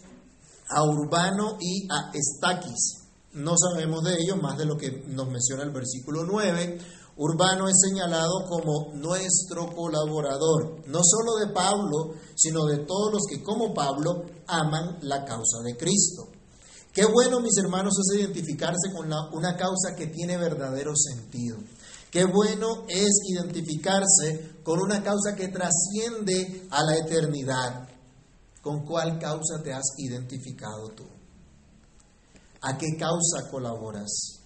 [0.68, 2.95] a Urbano y a Estaquis.
[3.36, 6.78] No sabemos de ellos más de lo que nos menciona el versículo 9.
[7.18, 13.42] Urbano es señalado como nuestro colaborador, no solo de Pablo, sino de todos los que
[13.42, 16.28] como Pablo aman la causa de Cristo.
[16.94, 21.58] Qué bueno, mis hermanos, es identificarse con una causa que tiene verdadero sentido.
[22.10, 27.86] Qué bueno es identificarse con una causa que trasciende a la eternidad.
[28.62, 31.15] ¿Con cuál causa te has identificado tú?
[32.66, 34.40] ¿A qué causa colaboras?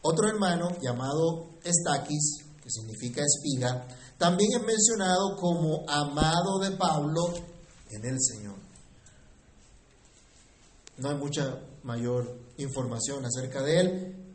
[0.00, 3.86] Otro hermano llamado Estaquis, que significa espiga,
[4.16, 7.34] también es mencionado como amado de Pablo
[7.90, 8.56] en el Señor.
[10.96, 14.34] No hay mucha mayor información acerca de él,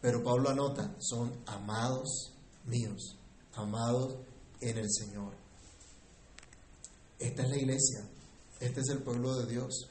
[0.00, 2.32] pero Pablo anota, son amados
[2.64, 3.16] míos,
[3.54, 4.14] amados
[4.60, 5.32] en el Señor.
[7.18, 8.08] Esta es la iglesia,
[8.60, 9.90] este es el pueblo de Dios.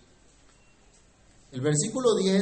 [1.53, 2.41] El versículo 10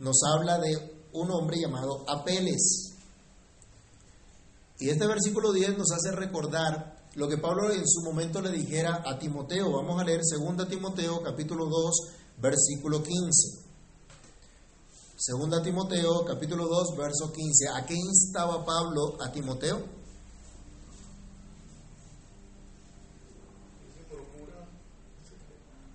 [0.00, 0.76] nos habla de
[1.14, 2.92] un hombre llamado Apeles.
[4.78, 9.02] Y este versículo 10 nos hace recordar lo que Pablo en su momento le dijera
[9.06, 9.72] a Timoteo.
[9.72, 11.94] Vamos a leer 2 Timoteo capítulo 2,
[12.36, 13.68] versículo 15.
[15.16, 17.68] 2 Timoteo capítulo 2, verso 15.
[17.76, 19.96] ¿A qué instaba Pablo a Timoteo?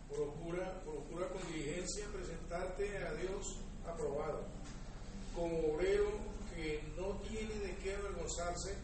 [0.10, 3.56] Procura, procura con diligencia presentarte a Dios
[3.86, 4.46] aprobado,
[5.36, 6.10] como obrero
[6.56, 8.76] que no tiene de qué avergonzarse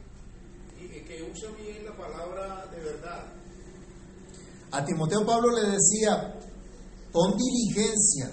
[0.80, 3.26] y que usa bien la palabra de verdad.
[4.72, 6.36] A Timoteo Pablo le decía,
[7.12, 8.32] pon diligencia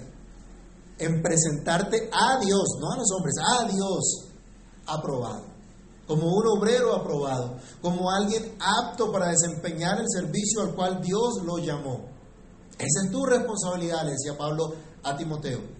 [0.99, 4.27] en presentarte a Dios, no a los hombres, a Dios
[4.85, 5.45] aprobado,
[6.07, 11.57] como un obrero aprobado, como alguien apto para desempeñar el servicio al cual Dios lo
[11.57, 12.05] llamó.
[12.77, 15.76] Esa es tu responsabilidad, le decía Pablo a Timoteo.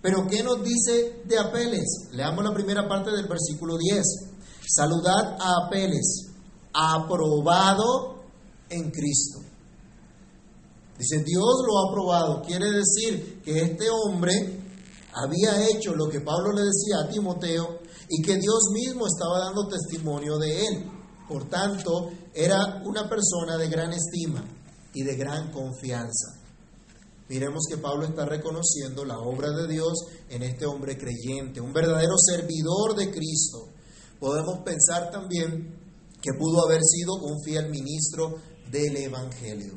[0.00, 2.08] Pero ¿qué nos dice de Apeles?
[2.12, 4.04] Leamos la primera parte del versículo 10.
[4.66, 6.26] Saludad a Apeles,
[6.72, 8.22] aprobado
[8.68, 9.40] en Cristo.
[10.98, 12.42] Dice, Dios lo ha aprobado.
[12.42, 14.60] Quiere decir que este hombre
[15.12, 19.68] había hecho lo que Pablo le decía a Timoteo y que Dios mismo estaba dando
[19.68, 20.90] testimonio de él.
[21.28, 24.44] Por tanto, era una persona de gran estima
[24.94, 26.37] y de gran confianza.
[27.28, 29.92] Miremos que Pablo está reconociendo la obra de Dios
[30.30, 33.68] en este hombre creyente, un verdadero servidor de Cristo.
[34.18, 35.78] Podemos pensar también
[36.22, 38.36] que pudo haber sido un fiel ministro
[38.70, 39.74] del Evangelio.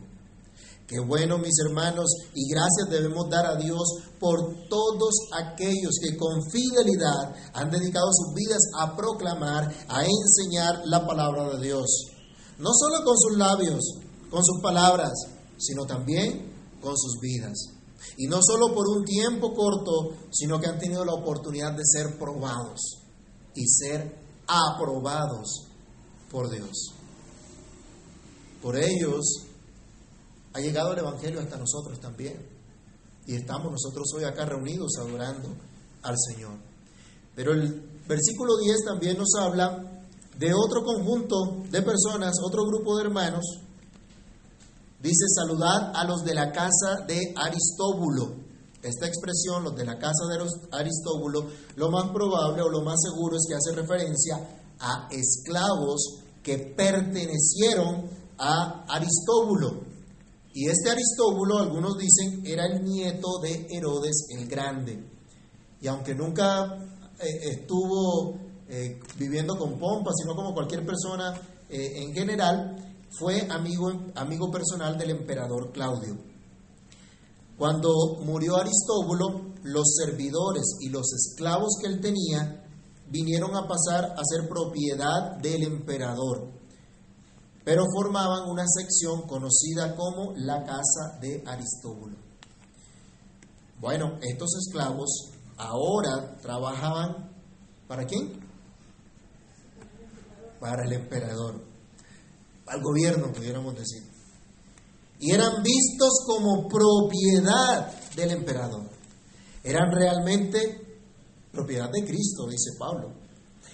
[0.87, 3.81] Qué bueno, mis hermanos, y gracias debemos dar a Dios
[4.19, 11.05] por todos aquellos que con fidelidad han dedicado sus vidas a proclamar, a enseñar la
[11.05, 12.07] palabra de Dios.
[12.57, 13.79] No solo con sus labios,
[14.29, 15.11] con sus palabras,
[15.57, 16.50] sino también
[16.81, 17.53] con sus vidas.
[18.17, 22.17] Y no solo por un tiempo corto, sino que han tenido la oportunidad de ser
[22.17, 22.79] probados
[23.55, 24.15] y ser
[24.47, 25.67] aprobados
[26.29, 26.93] por Dios.
[28.61, 29.45] Por ellos
[30.53, 32.45] ha llegado el Evangelio hasta nosotros también.
[33.25, 35.49] Y estamos nosotros hoy acá reunidos adorando
[36.01, 36.57] al Señor.
[37.35, 40.03] Pero el versículo 10 también nos habla
[40.37, 43.45] de otro conjunto de personas, otro grupo de hermanos.
[45.01, 48.35] Dice, saludad a los de la casa de Aristóbulo.
[48.83, 53.35] Esta expresión, los de la casa de Aristóbulo, lo más probable o lo más seguro
[53.35, 54.35] es que hace referencia
[54.79, 59.81] a esclavos que pertenecieron a Aristóbulo.
[60.53, 65.03] Y este Aristóbulo, algunos dicen, era el nieto de Herodes el Grande.
[65.79, 66.77] Y aunque nunca
[67.19, 68.35] eh, estuvo
[68.67, 71.33] eh, viviendo con pompa, sino como cualquier persona
[71.69, 76.17] eh, en general, fue amigo, amigo personal del emperador Claudio.
[77.57, 77.89] Cuando
[78.23, 82.65] murió Aristóbulo, los servidores y los esclavos que él tenía
[83.09, 86.49] vinieron a pasar a ser propiedad del emperador,
[87.63, 92.15] pero formaban una sección conocida como la casa de Aristóbulo.
[93.79, 97.31] Bueno, estos esclavos ahora trabajaban
[97.87, 98.39] para quién?
[100.59, 101.70] Para el emperador,
[102.67, 104.03] al gobierno, pudiéramos decir.
[105.19, 108.89] Y eran vistos como propiedad del emperador.
[109.63, 110.99] Eran realmente
[111.51, 113.13] propiedad de Cristo, dice Pablo.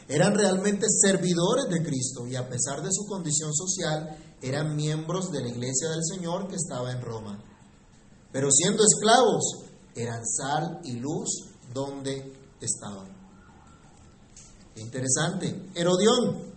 [0.10, 5.42] Eran realmente servidores de Cristo y a pesar de su condición social, eran miembros de
[5.42, 7.44] la iglesia del Señor que estaba en Roma.
[8.32, 9.64] Pero siendo esclavos,
[9.96, 13.08] eran sal y luz donde estaban.
[14.76, 15.70] Interesante.
[15.76, 16.54] Herodión,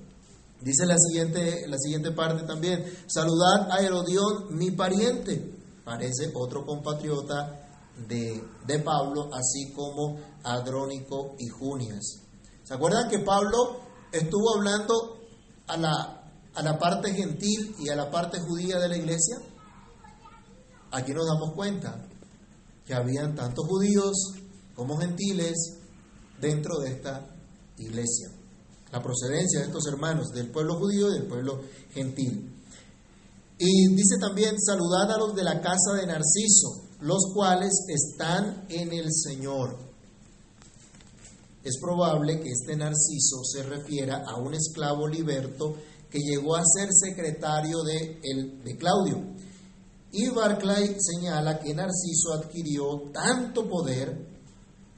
[0.61, 5.57] dice la siguiente, la siguiente parte también, saludad a Herodión, mi pariente.
[5.85, 12.21] Parece otro compatriota de, de Pablo, así como Adrónico y Junias.
[12.63, 13.81] ¿Se acuerdan que Pablo
[14.13, 15.19] estuvo hablando
[15.67, 19.39] a la, a la parte gentil y a la parte judía de la iglesia?
[20.93, 22.07] Aquí nos damos cuenta
[22.85, 24.17] que habían tanto judíos
[24.75, 25.55] como gentiles
[26.41, 27.27] dentro de esta
[27.77, 28.40] iglesia.
[28.93, 31.61] La procedencia de estos hermanos del pueblo judío y del pueblo
[31.93, 32.57] gentil.
[33.59, 38.93] Y dice también, saludad a los de la casa de Narciso, los cuales están en
[38.93, 39.77] el Señor.
[41.63, 45.75] Es probable que este Narciso se refiera a un esclavo liberto
[46.09, 49.23] que llegó a ser secretario de, el, de Claudio.
[50.13, 54.27] Y Barclay señala que Narciso adquirió tanto poder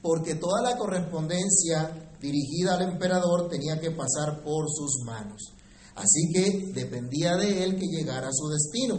[0.01, 5.51] porque toda la correspondencia dirigida al emperador tenía que pasar por sus manos.
[5.95, 8.95] Así que dependía de él que llegara a su destino.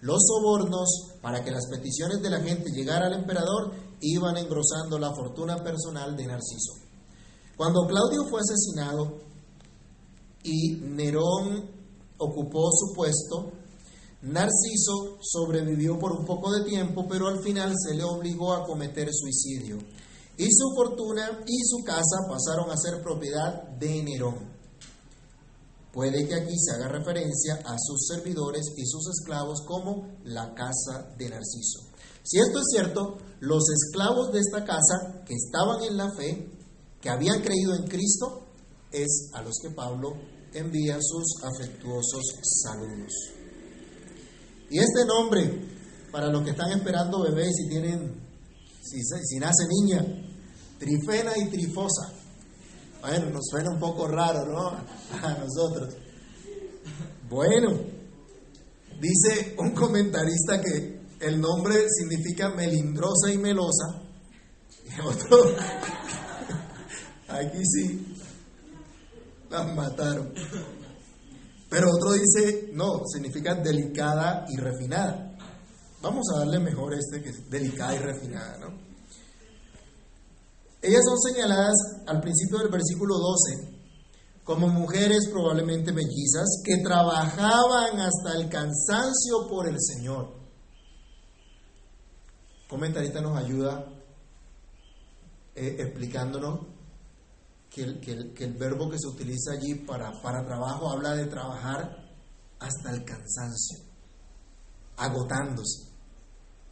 [0.00, 5.12] Los sobornos para que las peticiones de la gente llegaran al emperador iban engrosando la
[5.12, 6.74] fortuna personal de Narciso.
[7.56, 9.18] Cuando Claudio fue asesinado
[10.44, 11.68] y Nerón
[12.18, 13.52] ocupó su puesto.
[14.22, 19.08] Narciso sobrevivió por un poco de tiempo, pero al final se le obligó a cometer
[19.12, 19.78] suicidio.
[20.38, 24.56] Y su fortuna y su casa pasaron a ser propiedad de Nerón.
[25.92, 31.14] Puede que aquí se haga referencia a sus servidores y sus esclavos como la casa
[31.16, 31.88] de Narciso.
[32.22, 36.50] Si esto es cierto, los esclavos de esta casa que estaban en la fe,
[37.00, 38.46] que habían creído en Cristo,
[38.92, 40.16] es a los que Pablo
[40.52, 42.22] envía sus afectuosos
[42.62, 43.12] saludos.
[44.68, 45.66] Y este nombre,
[46.12, 48.20] para los que están esperando bebés y tienen,
[48.82, 50.25] si, si nace niña,
[50.78, 52.12] trifena y trifosa.
[53.00, 54.68] Bueno, nos suena un poco raro, ¿no?
[55.22, 55.94] A nosotros.
[57.28, 57.78] Bueno,
[59.00, 64.02] dice un comentarista que el nombre significa melindrosa y melosa.
[64.84, 65.54] Y otro,
[67.28, 68.16] aquí sí,
[69.50, 70.32] las mataron.
[71.68, 75.36] Pero otro dice, no, significa delicada y refinada.
[76.00, 78.85] Vamos a darle mejor este que es delicada y refinada, ¿no?
[80.86, 81.74] Ellas son señaladas
[82.06, 83.76] al principio del versículo 12
[84.46, 90.32] como mujeres probablemente mellizas que trabajaban hasta el cansancio por el Señor.
[92.68, 93.84] Comentarista nos ayuda
[95.56, 96.60] eh, explicándonos
[97.68, 101.16] que el, que, el, que el, verbo que se utiliza allí para, para trabajo habla
[101.16, 102.06] de trabajar
[102.60, 103.80] hasta el cansancio,
[104.96, 105.88] agotándose.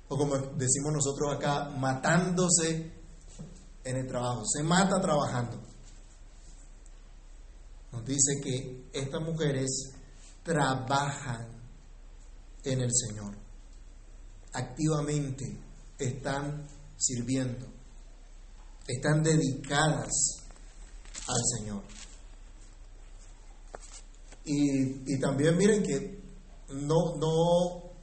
[0.08, 3.03] O como decimos nosotros acá, matándose
[3.84, 4.42] en el trabajo.
[4.46, 5.60] Se mata trabajando.
[7.92, 9.92] Nos dice que estas mujeres
[10.42, 11.46] trabajan
[12.64, 13.34] en el Señor.
[14.52, 15.56] Activamente
[15.98, 16.66] están
[16.96, 17.66] sirviendo.
[18.86, 20.10] Están dedicadas
[21.28, 21.82] al Señor.
[24.44, 26.22] Y, y, también miren que
[26.68, 27.94] no, no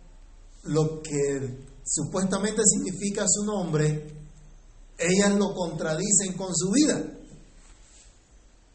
[0.64, 4.21] lo que supuestamente significa su nombre,
[5.02, 7.04] ellas lo contradicen con su vida.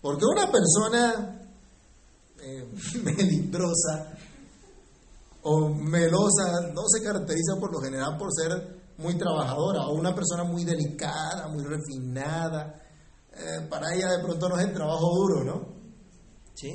[0.01, 1.41] Porque una persona
[2.41, 2.69] eh,
[3.03, 4.17] melindrosa
[5.43, 10.45] o melosa no se caracteriza por lo general por ser muy trabajadora o una persona
[10.45, 12.83] muy delicada, muy refinada.
[13.33, 15.69] Eh, para ella de pronto no es el trabajo duro, ¿no?
[16.55, 16.71] ¿Sí?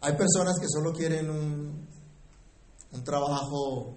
[0.00, 1.88] Hay personas que solo quieren un,
[2.92, 3.96] un trabajo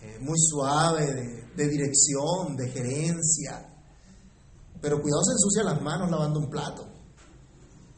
[0.00, 1.06] eh, muy suave,
[1.56, 3.74] de, dirección, de gerencia.
[4.80, 6.86] Pero cuidado se ensucia las manos lavando un plato.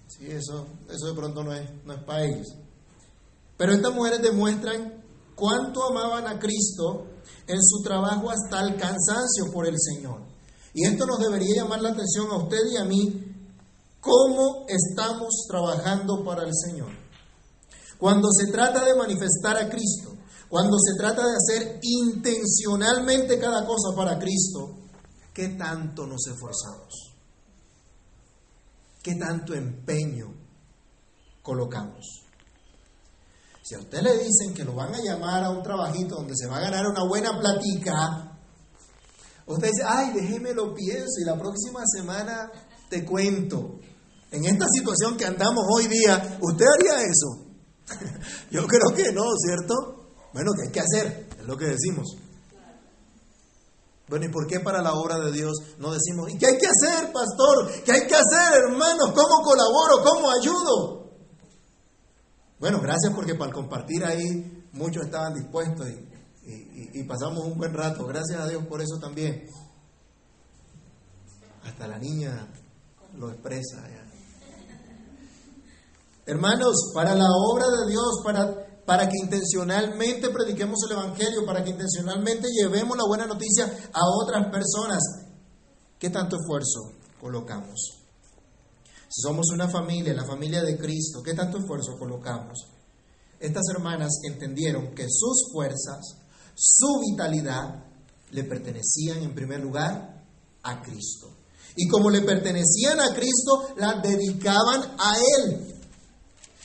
[0.09, 2.49] Sí, eso, eso de pronto no es, no es para ellos.
[3.57, 7.07] Pero estas mujeres demuestran cuánto amaban a Cristo
[7.47, 10.23] en su trabajo hasta el cansancio por el Señor.
[10.73, 13.31] Y esto nos debería llamar la atención a usted y a mí,
[14.01, 16.91] cómo estamos trabajando para el Señor.
[17.99, 20.15] Cuando se trata de manifestar a Cristo,
[20.51, 24.81] cuando se trata de hacer intencionalmente cada cosa para Cristo,
[25.33, 27.15] ¿qué tanto nos esforzamos?
[29.01, 30.35] ¿Qué tanto empeño
[31.41, 32.25] colocamos?
[33.63, 36.49] Si a usted le dicen que lo van a llamar a un trabajito donde se
[36.49, 38.37] va a ganar una buena platica,
[39.47, 42.51] usted dice, ay, déjeme lo pienso y la próxima semana
[42.89, 43.79] te cuento.
[44.33, 47.47] En esta situación que andamos hoy día, ¿usted haría eso?
[48.51, 50.00] Yo creo que no, ¿cierto?
[50.33, 51.29] Bueno, ¿qué hay que hacer?
[51.39, 52.07] Es lo que decimos.
[54.09, 56.67] Bueno, ¿y por qué para la obra de Dios no decimos, ¿y qué hay que
[56.67, 57.71] hacer, pastor?
[57.85, 59.13] ¿Qué hay que hacer, hermanos?
[59.15, 60.03] ¿Cómo colaboro?
[60.03, 61.01] ¿Cómo ayudo?
[62.59, 68.05] Bueno, gracias porque para compartir ahí muchos estaban dispuestos y, pasamos un buen rato.
[68.07, 69.47] Gracias a Dios por eso también.
[71.65, 72.49] Hasta la niña
[73.17, 73.87] lo expresa.
[76.27, 81.71] Hermanos, para la obra de Dios, para para que intencionalmente prediquemos el Evangelio, para que
[81.71, 84.99] intencionalmente llevemos la buena noticia a otras personas.
[85.97, 88.03] ¿Qué tanto esfuerzo colocamos?
[89.09, 92.67] Si somos una familia, la familia de Cristo, ¿qué tanto esfuerzo colocamos?
[93.39, 96.17] Estas hermanas entendieron que sus fuerzas,
[96.57, 97.85] su vitalidad,
[98.33, 100.25] le pertenecían en primer lugar
[100.65, 101.29] a Cristo.
[101.77, 105.77] Y como le pertenecían a Cristo, las dedicaban a Él.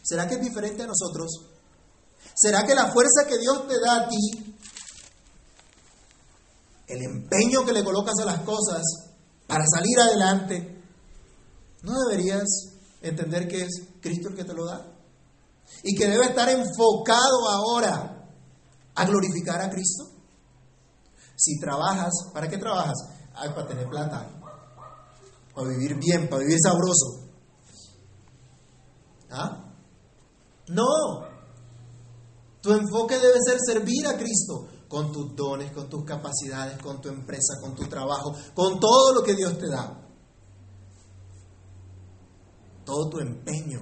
[0.01, 1.51] ¿Será que es diferente a nosotros?
[2.35, 4.55] ¿Será que la fuerza que Dios te da a ti,
[6.87, 8.83] el empeño que le colocas a las cosas
[9.47, 10.83] para salir adelante,
[11.83, 12.43] no deberías
[13.01, 14.85] entender que es Cristo el que te lo da?
[15.83, 18.29] Y que debe estar enfocado ahora
[18.95, 20.11] a glorificar a Cristo.
[21.37, 22.97] Si trabajas, ¿para qué trabajas?
[23.33, 24.29] Para tener plata,
[25.53, 27.29] para vivir bien, para vivir sabroso.
[29.29, 29.73] ¿Ah?
[30.67, 31.34] No.
[32.65, 37.09] Tu enfoque debe ser servir a Cristo con tus dones, con tus capacidades, con tu
[37.09, 40.03] empresa, con tu trabajo, con todo lo que Dios te da.
[42.83, 43.81] Todo tu empeño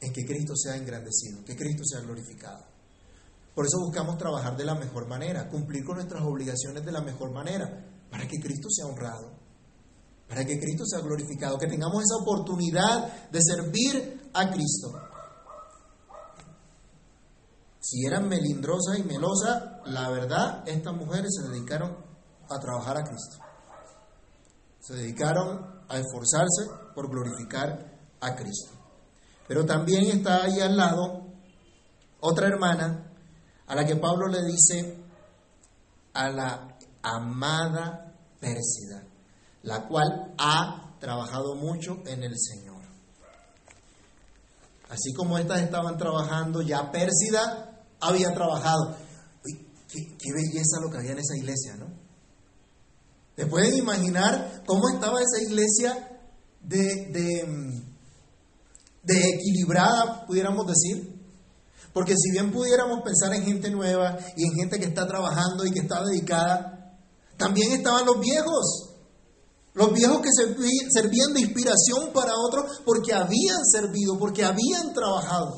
[0.00, 2.64] en que Cristo sea engrandecido, que Cristo sea glorificado.
[3.54, 7.30] Por eso buscamos trabajar de la mejor manera, cumplir con nuestras obligaciones de la mejor
[7.30, 9.38] manera, para que Cristo sea honrado,
[10.28, 15.05] para que Cristo sea glorificado, que tengamos esa oportunidad de servir a Cristo.
[17.88, 21.96] Si eran melindrosas y melosas, la verdad, estas mujeres se dedicaron
[22.50, 23.36] a trabajar a Cristo.
[24.80, 26.64] Se dedicaron a esforzarse
[26.96, 28.72] por glorificar a Cristo.
[29.46, 31.28] Pero también está ahí al lado
[32.18, 33.12] otra hermana
[33.68, 35.04] a la que Pablo le dice
[36.12, 39.04] a la amada Pérsida,
[39.62, 42.82] la cual ha trabajado mucho en el Señor.
[44.88, 47.65] Así como estas estaban trabajando, ya Pérsida
[48.08, 48.96] había trabajado.
[49.88, 51.86] qué, belleza lo que había en esa iglesia, ¿no?
[53.36, 56.20] ¿Se pueden imaginar cómo estaba esa iglesia
[56.62, 56.78] de,
[57.12, 57.82] de,
[59.02, 61.16] de equilibrada, pudiéramos decir?
[61.92, 65.70] Porque si bien pudiéramos pensar en gente nueva y en gente que está trabajando y
[65.70, 66.76] que está dedicada,
[67.36, 68.90] también estaban los viejos.
[69.74, 75.54] Los viejos que servían de inspiración para otros porque habían servido, porque habían trabajado.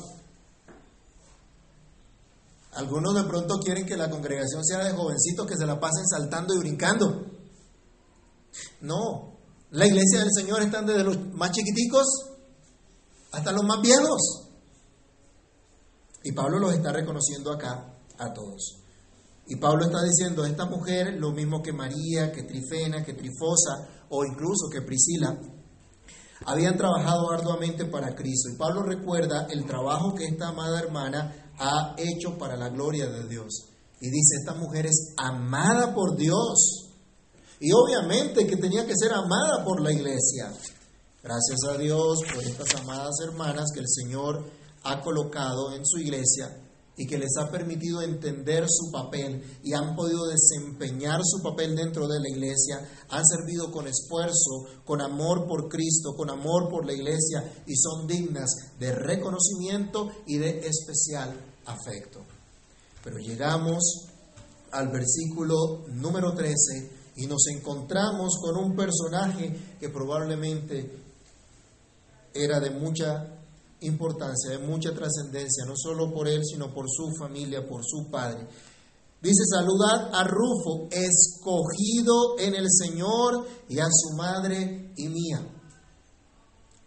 [2.79, 6.55] Algunos de pronto quieren que la congregación sea de jovencitos que se la pasen saltando
[6.55, 7.25] y brincando.
[8.79, 9.37] No,
[9.71, 12.05] la iglesia del Señor está desde los más chiquiticos
[13.33, 14.21] hasta los más viejos.
[16.23, 18.77] Y Pablo los está reconociendo acá a todos.
[19.47, 24.23] Y Pablo está diciendo, esta mujer, lo mismo que María, que Trifena, que Trifosa o
[24.23, 25.37] incluso que Priscila,
[26.45, 28.49] habían trabajado arduamente para Cristo.
[28.49, 33.27] Y Pablo recuerda el trabajo que esta amada hermana ha hecho para la gloria de
[33.27, 33.65] Dios.
[34.01, 36.87] Y dice, esta mujer es amada por Dios.
[37.59, 40.53] Y obviamente que tenía que ser amada por la iglesia.
[41.21, 44.45] Gracias a Dios por estas amadas hermanas que el Señor
[44.83, 46.68] ha colocado en su iglesia
[46.99, 52.09] y que les ha permitido entender su papel y han podido desempeñar su papel dentro
[52.09, 56.91] de la iglesia, han servido con esfuerzo, con amor por Cristo, con amor por la
[56.91, 62.19] iglesia y son dignas de reconocimiento y de especial afecto.
[63.01, 64.09] Pero llegamos
[64.71, 70.99] al versículo número 13 y nos encontramos con un personaje que probablemente
[72.33, 73.38] era de mucha
[73.81, 78.47] importancia, de mucha trascendencia, no solo por él, sino por su familia, por su padre.
[79.21, 85.45] Dice, saludad a Rufo, escogido en el Señor, y a su madre y mía.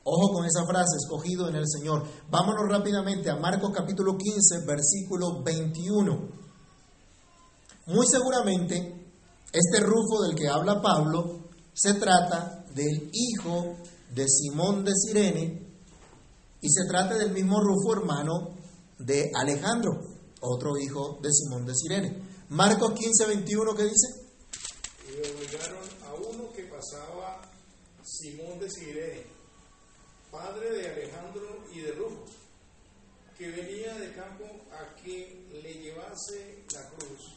[0.05, 2.05] Ojo con esa frase, escogido en el Señor.
[2.31, 6.29] Vámonos rápidamente a Marcos capítulo 15, versículo 21.
[7.87, 9.15] Muy seguramente,
[9.53, 13.77] este Rufo del que habla Pablo se trata del hijo
[14.15, 15.62] de Simón de Sirene
[16.63, 18.57] y se trata del mismo Rufo hermano
[18.99, 20.01] de Alejandro,
[20.41, 22.23] otro hijo de Simón de Sirene.
[22.49, 24.09] Marcos 15, 21, ¿qué dice?
[25.09, 27.43] Y obligaron a uno que pasaba
[28.03, 29.43] Simón de Sirene
[30.33, 32.25] padre de Alejandro y de Rufo,
[33.37, 37.37] que venía de campo a que le llevase la cruz.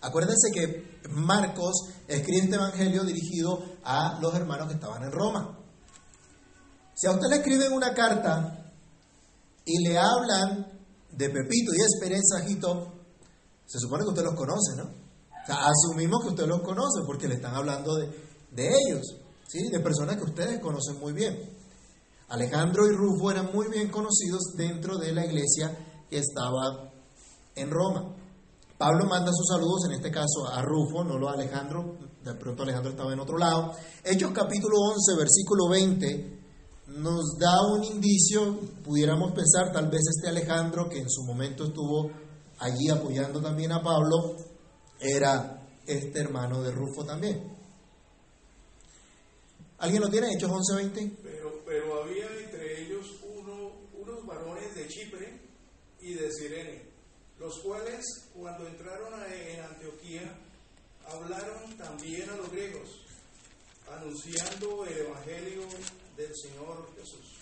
[0.00, 5.57] Acuérdense que Marcos escribe este evangelio dirigido a los hermanos que estaban en Roma.
[6.98, 8.72] Si a usted le escriben una carta
[9.64, 10.66] y le hablan
[11.12, 12.92] de Pepito y Esperanzajito,
[13.66, 14.84] se supone que usted los conoce, ¿no?
[14.84, 18.08] O sea, asumimos que usted los conoce porque le están hablando de,
[18.50, 19.04] de ellos.
[19.48, 19.70] ¿sí?
[19.70, 21.56] de personas que ustedes conocen muy bien.
[22.28, 26.92] Alejandro y Rufo eran muy bien conocidos dentro de la iglesia que estaba
[27.54, 28.14] en Roma.
[28.76, 32.62] Pablo manda sus saludos, en este caso a Rufo, no lo a Alejandro, de pronto
[32.62, 33.72] Alejandro estaba en otro lado.
[34.04, 36.37] Hechos capítulo 11, versículo 20,
[36.88, 42.10] nos da un indicio, pudiéramos pensar, tal vez este Alejandro, que en su momento estuvo
[42.58, 44.36] allí apoyando también a Pablo,
[44.98, 47.56] era este hermano de Rufo también.
[49.78, 50.32] ¿Alguien lo tiene?
[50.32, 51.18] Hechos 11:20.
[51.22, 55.40] Pero, pero había entre ellos uno, unos varones de Chipre
[56.00, 56.82] y de Sirene,
[57.38, 60.36] los cuales cuando entraron en Antioquía
[61.06, 62.88] hablaron también a los griegos,
[63.88, 65.62] anunciando el Evangelio
[66.18, 67.36] del Señor Jesús.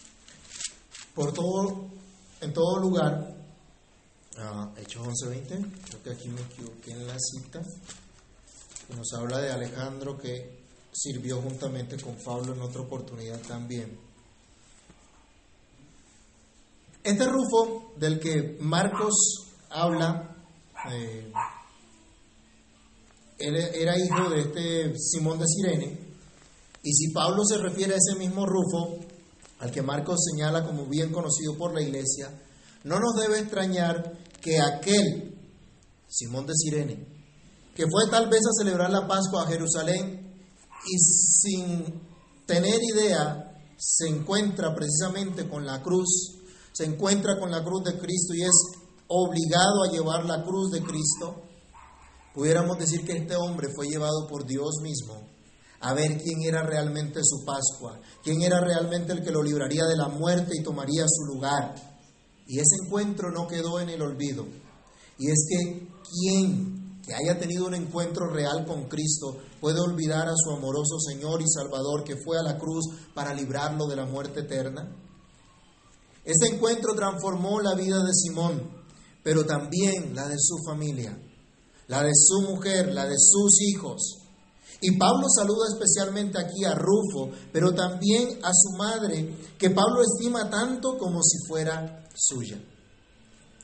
[1.15, 1.89] Por todo,
[2.43, 3.35] en todo lugar,
[4.37, 7.63] uh, Hechos 11:20, creo que aquí me equivoqué en la cita,
[8.95, 13.99] nos habla de Alejandro que sirvió juntamente con Pablo en otra oportunidad también.
[17.03, 19.15] Este Rufo del que Marcos
[19.71, 20.37] habla
[20.91, 21.33] eh,
[23.39, 26.06] era hijo de este Simón de Sirene.
[26.87, 28.99] Y si Pablo se refiere a ese mismo Rufo,
[29.59, 32.31] al que Marcos señala como bien conocido por la iglesia,
[32.85, 35.37] no nos debe extrañar que aquel
[36.07, 37.05] Simón de Sirene,
[37.75, 40.33] que fue tal vez a celebrar la Pascua a Jerusalén
[40.87, 42.03] y sin
[42.47, 46.37] tener idea se encuentra precisamente con la cruz,
[46.73, 48.63] se encuentra con la cruz de Cristo y es
[49.09, 51.43] obligado a llevar la cruz de Cristo,
[52.33, 55.35] pudiéramos decir que este hombre fue llevado por Dios mismo
[55.81, 59.97] a ver quién era realmente su Pascua, quién era realmente el que lo libraría de
[59.97, 61.75] la muerte y tomaría su lugar.
[62.47, 64.47] Y ese encuentro no quedó en el olvido.
[65.19, 70.35] Y es que quien que haya tenido un encuentro real con Cristo puede olvidar a
[70.37, 74.41] su amoroso Señor y Salvador que fue a la cruz para librarlo de la muerte
[74.41, 74.93] eterna.
[76.25, 78.69] Este encuentro transformó la vida de Simón,
[79.23, 81.17] pero también la de su familia,
[81.87, 84.26] la de su mujer, la de sus hijos.
[84.81, 90.51] Y Pablo saluda especialmente aquí a Rufo, pero también a su madre, que Pablo estima
[90.51, 92.61] tanto como si fuera suya.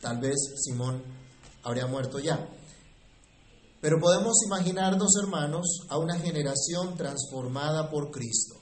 [0.00, 1.02] Tal vez Simón
[1.62, 2.48] habría muerto ya.
[3.80, 8.54] Pero podemos imaginarnos, hermanos, a una generación transformada por Cristo.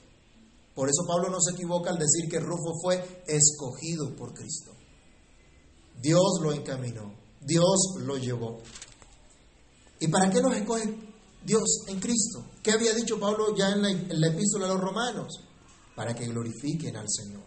[0.75, 4.71] Por eso Pablo no se equivoca al decir que Rufo fue escogido por Cristo.
[6.01, 8.59] Dios lo encaminó, Dios lo llevó.
[9.99, 11.10] ¿Y para qué nos escoge
[11.43, 12.45] Dios en Cristo?
[12.61, 15.39] ¿Qué había dicho Pablo ya en la, epístola a los romanos?
[15.95, 17.43] Para que glorifiquen al Señor.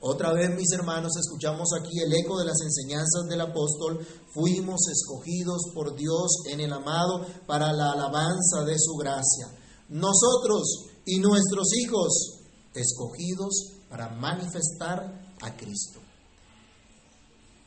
[0.00, 4.04] Otra vez, mis hermanos, escuchamos aquí el eco de las enseñanzas del apóstol.
[4.32, 9.48] Fuimos escogidos por Dios en el amado para la alabanza de su gracia.
[9.90, 12.40] Nosotros y nuestros hijos,
[12.74, 16.00] escogidos para manifestar a Cristo.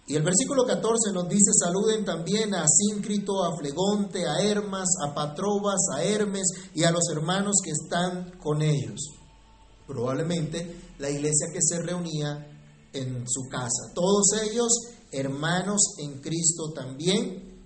[0.06, 5.14] Y el versículo 14 nos dice, saluden también a Síncrito, a Flegonte, a Hermas, a
[5.14, 9.00] Patrobas, a Hermes y a los hermanos que están con ellos.
[9.88, 12.48] Probablemente la iglesia que se reunía
[12.92, 13.94] en su casa.
[13.94, 14.72] Todos ellos
[15.12, 17.62] hermanos en Cristo también,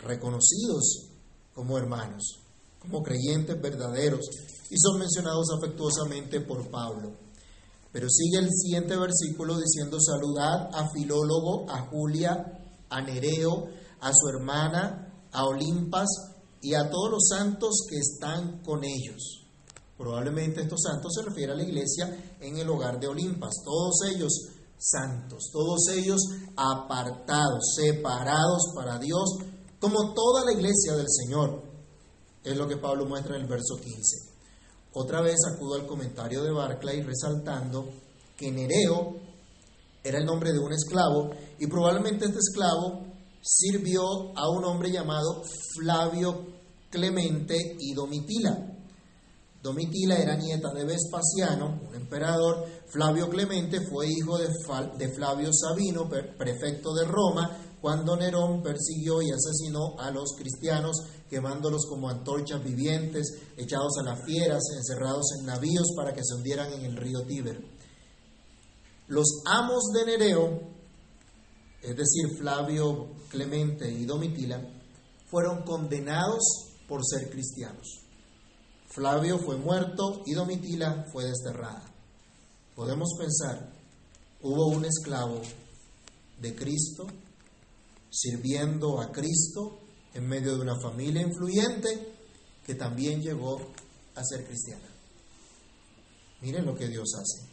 [0.00, 1.08] reconocidos
[1.54, 2.40] como hermanos,
[2.78, 4.28] como creyentes verdaderos,
[4.68, 7.21] y son mencionados afectuosamente por Pablo.
[7.92, 13.68] Pero sigue el siguiente versículo diciendo, saludad a Filólogo, a Julia, a Nereo,
[14.00, 16.08] a su hermana, a Olimpas
[16.62, 19.42] y a todos los santos que están con ellos.
[19.98, 24.32] Probablemente estos santos se refieren a la iglesia en el hogar de Olimpas, todos ellos
[24.78, 26.20] santos, todos ellos
[26.56, 29.36] apartados, separados para Dios,
[29.78, 31.62] como toda la iglesia del Señor.
[32.42, 34.31] Es lo que Pablo muestra en el verso 15.
[34.94, 37.88] Otra vez acudo al comentario de Barclay resaltando
[38.36, 39.16] que Nereo
[40.04, 43.06] era el nombre de un esclavo y probablemente este esclavo
[43.40, 44.02] sirvió
[44.36, 45.42] a un hombre llamado
[45.74, 46.46] Flavio
[46.90, 48.68] Clemente y Domitila.
[49.62, 52.66] Domitila era nieta de Vespasiano, un emperador.
[52.88, 59.98] Flavio Clemente fue hijo de, Flavio Sabino, prefecto de Roma, cuando Nerón persiguió y asesinó
[59.98, 63.26] a los cristianos, quemándolos como antorchas vivientes,
[63.56, 67.60] echados a las fieras, encerrados en navíos para que se hundieran en el río Tíber.
[69.08, 70.60] Los amos de Nereo,
[71.82, 74.62] es decir, Flavio, Clemente y Domitila,
[75.28, 76.44] fueron condenados
[76.86, 77.98] por ser cristianos.
[78.90, 81.82] Flavio fue muerto y Domitila fue desterrada.
[82.76, 83.72] Podemos pensar,
[84.40, 85.40] hubo un esclavo
[86.40, 87.08] de Cristo
[88.12, 89.78] sirviendo a Cristo
[90.12, 92.12] en medio de una familia influyente
[92.64, 93.58] que también llegó
[94.14, 94.86] a ser cristiana.
[96.42, 97.48] Miren lo que Dios hace.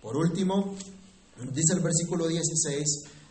[0.00, 0.74] Por último,
[1.52, 2.84] dice el versículo 16,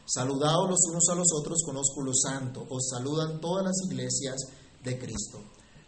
[0.05, 4.35] saludaos los unos a los otros con ósculo santo, os saludan todas las iglesias
[4.83, 5.39] de Cristo.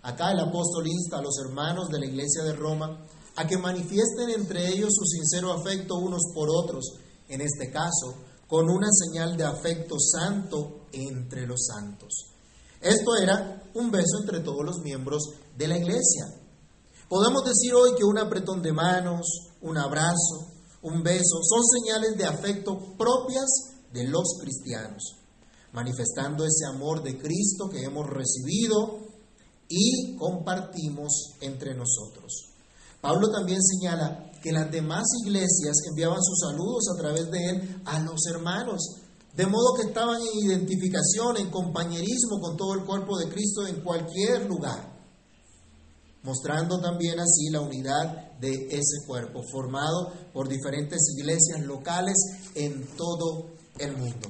[0.03, 4.29] Acá el apóstol insta a los hermanos de la iglesia de Roma a que manifiesten
[4.29, 6.93] entre ellos su sincero afecto unos por otros,
[7.27, 8.15] en este caso,
[8.47, 12.31] con una señal de afecto santo entre los santos.
[12.81, 15.23] Esto era un beso entre todos los miembros
[15.57, 16.25] de la iglesia.
[17.09, 19.25] Podemos decir hoy que un apretón de manos,
[19.61, 23.47] un abrazo, un beso son señales de afecto propias
[23.91, 25.15] de los cristianos,
[25.73, 29.07] manifestando ese amor de Cristo que hemos recibido
[29.67, 32.46] y compartimos entre nosotros.
[33.01, 37.99] Pablo también señala que las demás iglesias enviaban sus saludos a través de él a
[37.99, 38.79] los hermanos,
[39.35, 43.81] de modo que estaban en identificación, en compañerismo con todo el cuerpo de Cristo en
[43.81, 44.97] cualquier lugar,
[46.23, 52.15] mostrando también así la unidad de ese cuerpo, formado por diferentes iglesias locales
[52.55, 54.27] en todo el mundo.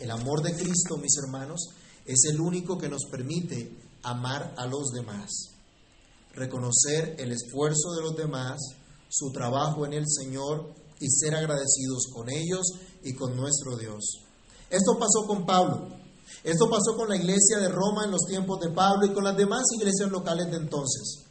[0.00, 1.68] El amor de Cristo, mis hermanos,
[2.04, 5.51] es el único que nos permite amar a los demás,
[6.32, 8.60] reconocer el esfuerzo de los demás,
[9.08, 12.66] su trabajo en el Señor y ser agradecidos con ellos
[13.02, 14.20] y con nuestro Dios.
[14.70, 15.88] Esto pasó con Pablo.
[16.44, 19.36] Esto pasó con la iglesia de Roma en los tiempos de Pablo y con las
[19.36, 21.24] demás iglesias locales de entonces.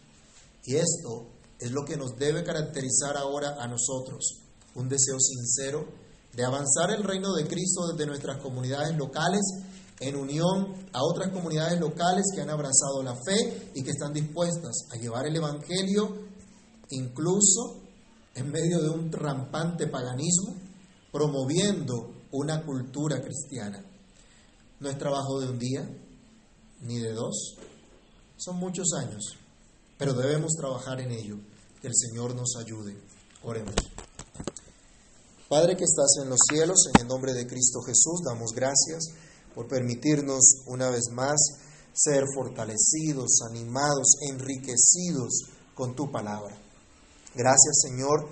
[0.66, 1.28] Y esto
[1.60, 4.42] es lo que nos debe caracterizar ahora a nosotros,
[4.76, 5.86] un deseo sincero
[6.34, 9.42] de avanzar el reino de Cristo desde nuestras comunidades locales
[10.02, 14.88] en unión a otras comunidades locales que han abrazado la fe y que están dispuestas
[14.92, 16.28] a llevar el Evangelio
[16.90, 17.78] incluso
[18.34, 20.56] en medio de un rampante paganismo,
[21.12, 23.84] promoviendo una cultura cristiana.
[24.80, 25.88] No es trabajo de un día,
[26.82, 27.56] ni de dos,
[28.38, 29.38] son muchos años,
[29.98, 31.38] pero debemos trabajar en ello.
[31.80, 32.96] Que el Señor nos ayude.
[33.44, 33.74] Oremos.
[35.50, 39.14] Padre que estás en los cielos, en el nombre de Cristo Jesús, damos gracias
[39.54, 41.40] por permitirnos una vez más
[41.94, 45.44] ser fortalecidos, animados, enriquecidos
[45.76, 46.56] con tu palabra.
[47.36, 48.30] Gracias Señor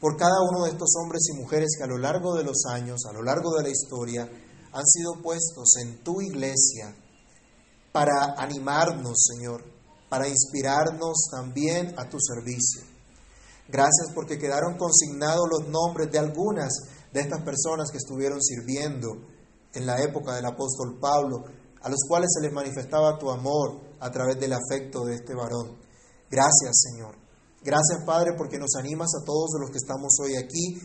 [0.00, 3.04] por cada uno de estos hombres y mujeres que a lo largo de los años,
[3.08, 4.28] a lo largo de la historia,
[4.72, 6.94] han sido puestos en tu iglesia
[7.92, 9.62] para animarnos, Señor,
[10.08, 12.82] para inspirarnos también a tu servicio.
[13.68, 16.72] Gracias porque quedaron consignados los nombres de algunas
[17.12, 19.16] de estas personas que estuvieron sirviendo
[19.74, 21.44] en la época del apóstol Pablo,
[21.82, 25.78] a los cuales se les manifestaba tu amor a través del afecto de este varón.
[26.30, 27.14] Gracias, Señor.
[27.62, 30.80] Gracias, Padre, porque nos animas a todos los que estamos hoy aquí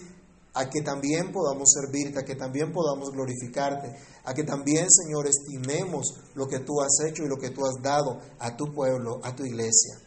[0.56, 6.06] a que también podamos servirte, a que también podamos glorificarte, a que también, Señor, estimemos
[6.34, 9.36] lo que tú has hecho y lo que tú has dado a tu pueblo, a
[9.36, 10.00] tu iglesia.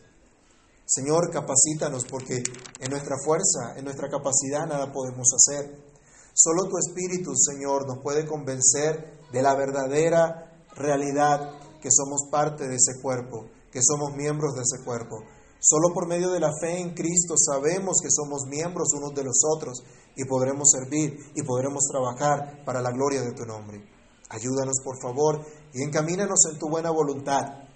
[0.87, 2.43] Señor, capacítanos porque
[2.81, 5.97] en nuestra fuerza, en nuestra capacidad nada podemos hacer.
[6.41, 12.76] Solo tu Espíritu, Señor, nos puede convencer de la verdadera realidad que somos parte de
[12.76, 15.16] ese cuerpo, que somos miembros de ese cuerpo.
[15.59, 19.41] Solo por medio de la fe en Cristo sabemos que somos miembros unos de los
[19.53, 19.82] otros
[20.14, 23.84] y podremos servir y podremos trabajar para la gloria de tu nombre.
[24.28, 27.66] Ayúdanos, por favor, y encamínanos en tu buena voluntad,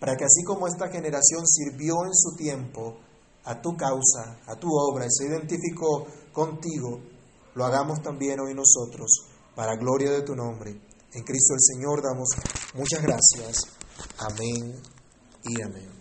[0.00, 2.96] para que así como esta generación sirvió en su tiempo
[3.44, 6.98] a tu causa, a tu obra y se identificó contigo,
[7.58, 9.10] lo hagamos también hoy nosotros,
[9.56, 10.70] para gloria de tu nombre.
[10.70, 12.28] En Cristo el Señor damos
[12.74, 13.66] muchas gracias.
[14.16, 14.80] Amén
[15.42, 15.97] y amén.